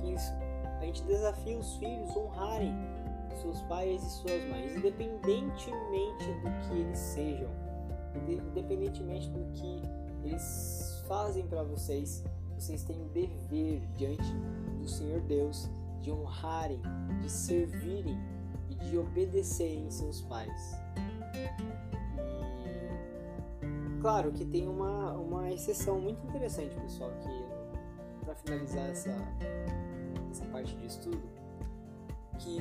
que 0.00 0.14
isso, 0.14 0.32
a 0.80 0.84
gente 0.84 1.04
desafia 1.04 1.56
os 1.56 1.76
filhos 1.76 2.16
honrarem 2.16 2.74
seus 3.40 3.62
pais 3.62 4.02
e 4.02 4.10
suas 4.10 4.42
mães, 4.48 4.76
independentemente 4.76 6.24
do 6.42 6.68
que 6.68 6.80
eles 6.80 6.98
sejam, 6.98 7.50
independentemente 8.28 9.30
do 9.30 9.52
que 9.52 9.82
eles 10.24 11.04
fazem 11.06 11.46
para 11.46 11.62
vocês, 11.62 12.24
vocês 12.58 12.82
têm 12.82 13.00
o 13.00 13.08
dever 13.10 13.82
diante 13.96 14.34
do 14.80 14.88
Senhor 14.88 15.20
Deus 15.22 15.68
de 16.00 16.10
honrarem, 16.10 16.80
de 17.20 17.30
servirem 17.30 18.18
e 18.70 18.74
de 18.76 18.96
obedecerem 18.96 19.90
seus 19.90 20.22
pais. 20.22 20.76
Claro 24.00 24.32
que 24.32 24.44
tem 24.44 24.68
uma, 24.68 25.12
uma 25.14 25.50
exceção 25.50 26.00
muito 26.00 26.24
interessante, 26.26 26.74
pessoal, 26.76 27.10
que 27.20 28.24
para 28.24 28.34
finalizar 28.36 28.88
essa, 28.88 29.14
essa 30.30 30.44
parte 30.46 30.76
de 30.76 30.86
estudo, 30.86 31.22
que 32.38 32.60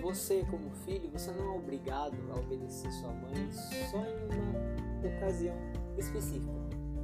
você 0.00 0.44
como 0.50 0.70
filho, 0.70 1.10
você 1.10 1.30
não 1.32 1.52
é 1.52 1.56
obrigado 1.56 2.16
a 2.30 2.38
obedecer 2.38 2.90
sua 2.92 3.12
mãe 3.12 3.50
só 3.90 3.98
em 3.98 4.38
uma 4.38 5.16
ocasião 5.16 5.56
específica, 5.98 6.52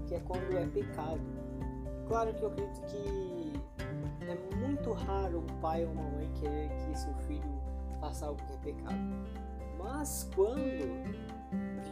que 0.07 0.15
é 0.15 0.21
quando 0.21 0.57
é 0.57 0.67
pecado. 0.67 1.40
Claro 2.11 2.35
que 2.35 2.43
eu 2.43 2.49
acredito 2.49 2.81
que 2.87 3.53
é 4.27 4.57
muito 4.57 4.93
raro 4.93 5.39
um 5.39 5.61
pai 5.61 5.85
ou 5.85 5.93
uma 5.93 6.03
mãe 6.03 6.29
querer 6.41 6.69
que 6.69 6.99
seu 6.99 7.15
filho 7.29 7.63
faça 8.01 8.27
algo 8.27 8.41
que 8.49 8.53
é 8.53 8.57
pecado. 8.57 8.99
Mas 9.79 10.29
quando 10.35 10.59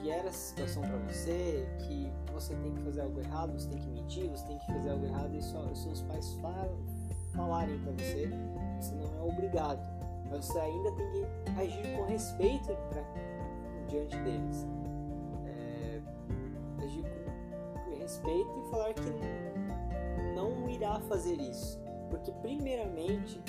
vier 0.03 0.27
essa 0.27 0.33
situação 0.33 0.83
para 0.83 0.97
você, 1.07 1.65
que 1.87 2.13
você 2.33 2.53
tem 2.57 2.75
que 2.75 2.83
fazer 2.83 3.03
algo 3.03 3.21
errado, 3.21 3.53
você 3.53 3.69
tem 3.69 3.79
que 3.79 3.87
mentir, 3.91 4.29
você 4.29 4.45
tem 4.45 4.59
que 4.59 4.67
fazer 4.67 4.91
algo 4.91 5.07
errado 5.07 5.37
e 5.37 5.41
só, 5.41 5.73
seus 5.73 6.03
pais 6.03 6.35
falam, 6.43 6.77
falarem 7.37 7.79
para 7.79 7.93
você, 7.93 8.29
você 8.81 8.95
não 8.97 9.21
é 9.21 9.23
obrigado, 9.23 9.89
mas 10.29 10.47
você 10.47 10.59
ainda 10.59 10.91
tem 10.97 11.13
que 11.13 11.61
agir 11.61 11.97
com 11.97 12.07
respeito 12.07 12.77
pra, 12.91 13.05
diante 13.87 14.17
deles. 14.17 14.67
É, 15.47 16.01
agir 16.83 17.05
com 17.05 18.01
respeito 18.01 18.51
e 18.67 18.71
falar 18.73 18.95
que 18.95 19.58
irá 20.69 21.01
fazer 21.01 21.41
isso, 21.41 21.81
porque 22.11 22.33
primeiramente 22.43 23.41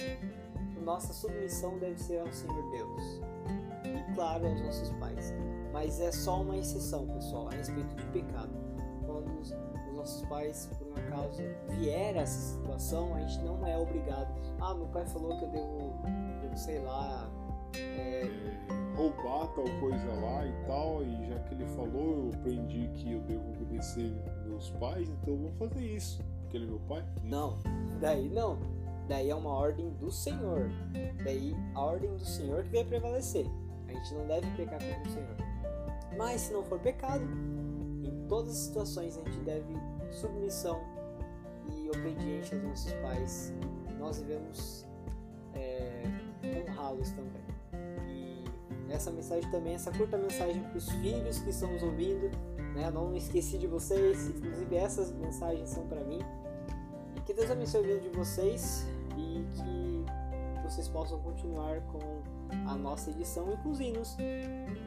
nossa 0.83 1.13
submissão 1.13 1.77
deve 1.77 1.97
ser 1.99 2.19
ao 2.19 2.31
Senhor 2.31 2.71
Deus 2.71 3.21
e 3.83 4.15
claro 4.15 4.47
aos 4.47 4.61
nossos 4.61 4.89
pais 4.93 5.33
mas 5.71 5.99
é 5.99 6.11
só 6.11 6.41
uma 6.41 6.57
exceção, 6.57 7.07
pessoal, 7.07 7.47
a 7.47 7.51
respeito 7.51 7.95
de 7.95 8.05
pecado. 8.07 8.49
Quando 9.05 9.39
os, 9.39 9.51
os 9.51 9.93
nossos 9.95 10.25
pais, 10.27 10.69
por 10.77 10.87
um 10.87 10.93
acaso, 10.93 11.41
vier 11.69 12.17
a 12.17 12.21
essa 12.21 12.55
situação, 12.55 13.15
a 13.15 13.21
gente 13.21 13.43
não 13.43 13.65
é 13.65 13.77
obrigado. 13.77 14.33
Ah, 14.59 14.73
meu 14.73 14.87
pai 14.87 15.05
falou 15.05 15.37
que 15.37 15.45
eu 15.45 15.49
devo, 15.49 16.01
devo 16.41 16.57
sei 16.57 16.79
lá. 16.79 17.29
É... 17.75 18.27
roubar 18.95 19.47
tal 19.53 19.65
coisa 19.79 20.11
lá 20.15 20.45
e 20.45 20.65
tal, 20.65 21.03
e 21.03 21.27
já 21.27 21.39
que 21.41 21.53
ele 21.53 21.65
falou, 21.67 22.25
eu 22.25 22.31
aprendi 22.33 22.89
que 22.95 23.13
eu 23.13 23.21
devo 23.21 23.47
obedecer 23.51 24.11
meus 24.47 24.71
pais, 24.71 25.07
então 25.07 25.35
eu 25.35 25.37
vou 25.37 25.51
fazer 25.51 25.85
isso, 25.85 26.19
porque 26.49 26.57
ele 26.57 26.65
é 26.65 26.67
meu 26.67 26.79
pai? 26.79 27.05
Não, 27.23 27.59
daí 28.01 28.27
não. 28.27 28.57
Daí 29.07 29.29
é 29.29 29.35
uma 29.35 29.51
ordem 29.51 29.91
do 29.91 30.11
Senhor. 30.11 30.69
Daí 31.23 31.55
a 31.75 31.81
ordem 31.81 32.15
do 32.15 32.25
Senhor 32.25 32.63
que 32.63 32.71
vai 32.71 32.83
prevalecer. 32.83 33.45
A 33.87 33.93
gente 33.93 34.13
não 34.15 34.27
deve 34.27 34.47
pecar 34.57 34.79
contra 34.79 35.09
o 35.09 35.11
Senhor. 35.11 35.35
Mas 36.17 36.41
se 36.41 36.53
não 36.53 36.63
for 36.63 36.79
pecado, 36.79 37.23
em 38.03 38.27
todas 38.27 38.51
as 38.51 38.57
situações 38.57 39.17
a 39.17 39.21
gente 39.21 39.39
deve 39.39 39.73
submissão 40.11 40.79
e 41.71 41.89
obediência 41.89 42.57
aos 42.57 42.67
nossos 42.67 42.93
pais. 42.93 43.53
Nós 43.99 44.17
devemos 44.19 44.85
é, 45.53 46.03
honrá-los 46.43 47.11
também. 47.11 47.43
E 48.07 48.43
essa 48.91 49.11
mensagem 49.11 49.49
também, 49.51 49.75
essa 49.75 49.91
curta 49.91 50.17
mensagem 50.17 50.61
para 50.63 50.77
os 50.77 50.89
filhos 50.89 51.39
que 51.39 51.49
estão 51.49 51.71
nos 51.71 51.83
ouvindo, 51.83 52.29
né? 52.79 52.89
Não 52.89 53.15
esqueci 53.15 53.57
de 53.57 53.67
vocês, 53.67 54.29
inclusive 54.29 54.75
essas 54.75 55.11
mensagens 55.11 55.69
são 55.69 55.85
para 55.87 56.01
mim. 56.03 56.19
E 57.15 57.21
que 57.21 57.33
Deus 57.33 57.51
abençoe 57.51 57.81
a 57.81 57.83
vida 57.83 57.99
de 57.99 58.09
vocês 58.09 58.85
e 59.17 59.45
que 59.55 60.05
vocês 60.63 60.87
possam 60.87 61.19
continuar 61.19 61.81
com 61.91 61.99
a 62.67 62.75
nossa 62.75 63.09
edição, 63.09 63.51
inclusive 63.51 63.99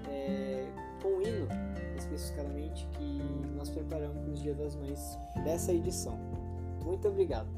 é, 0.09 0.67
com 1.03 1.09
o 1.09 1.23
hino, 1.23 1.49
especificamente, 1.97 2.89
que 2.93 3.23
nós 3.57 3.69
preparamos 3.69 4.17
para 4.19 4.33
os 4.33 4.41
Dia 4.41 4.55
das 4.55 4.75
Mães 4.77 5.19
dessa 5.45 5.73
edição. 5.73 6.19
Muito 6.85 7.07
obrigado. 7.09 7.49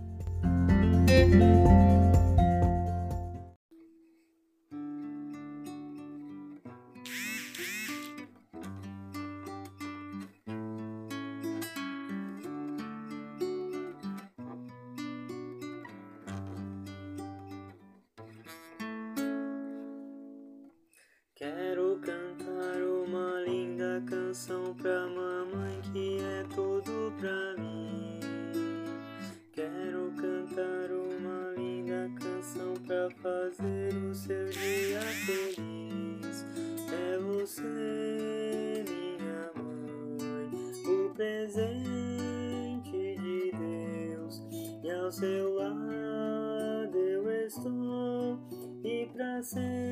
Ao 45.04 45.12
seu 45.12 45.54
lado 45.56 46.96
eu 46.96 47.30
estou, 47.46 48.38
e 48.82 49.06
pra 49.12 49.42
sempre 49.42 49.83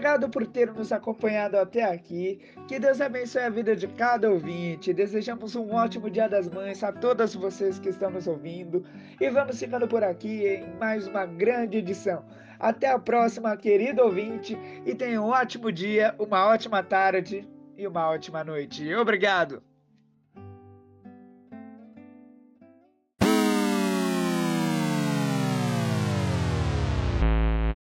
Obrigado 0.00 0.30
por 0.30 0.46
ter 0.46 0.72
nos 0.72 0.92
acompanhado 0.92 1.58
até 1.58 1.82
aqui. 1.82 2.40
Que 2.66 2.78
Deus 2.78 3.02
abençoe 3.02 3.42
a 3.42 3.50
vida 3.50 3.76
de 3.76 3.86
cada 3.86 4.30
ouvinte. 4.30 4.94
Desejamos 4.94 5.54
um 5.54 5.74
ótimo 5.74 6.08
Dia 6.08 6.26
das 6.26 6.48
Mães 6.48 6.82
a 6.82 6.90
todas 6.90 7.34
vocês 7.34 7.78
que 7.78 7.90
estão 7.90 8.08
nos 8.08 8.26
ouvindo. 8.26 8.82
E 9.20 9.28
vamos 9.28 9.60
ficando 9.60 9.86
por 9.86 10.02
aqui 10.02 10.46
em 10.46 10.74
mais 10.78 11.06
uma 11.06 11.26
grande 11.26 11.76
edição. 11.76 12.24
Até 12.58 12.88
a 12.88 12.98
próxima, 12.98 13.54
querido 13.58 14.00
ouvinte. 14.00 14.56
E 14.86 14.94
tenha 14.94 15.20
um 15.20 15.28
ótimo 15.28 15.70
dia, 15.70 16.14
uma 16.18 16.46
ótima 16.46 16.82
tarde 16.82 17.46
e 17.76 17.86
uma 17.86 18.08
ótima 18.08 18.42
noite. 18.42 18.94
Obrigado! 18.94 19.69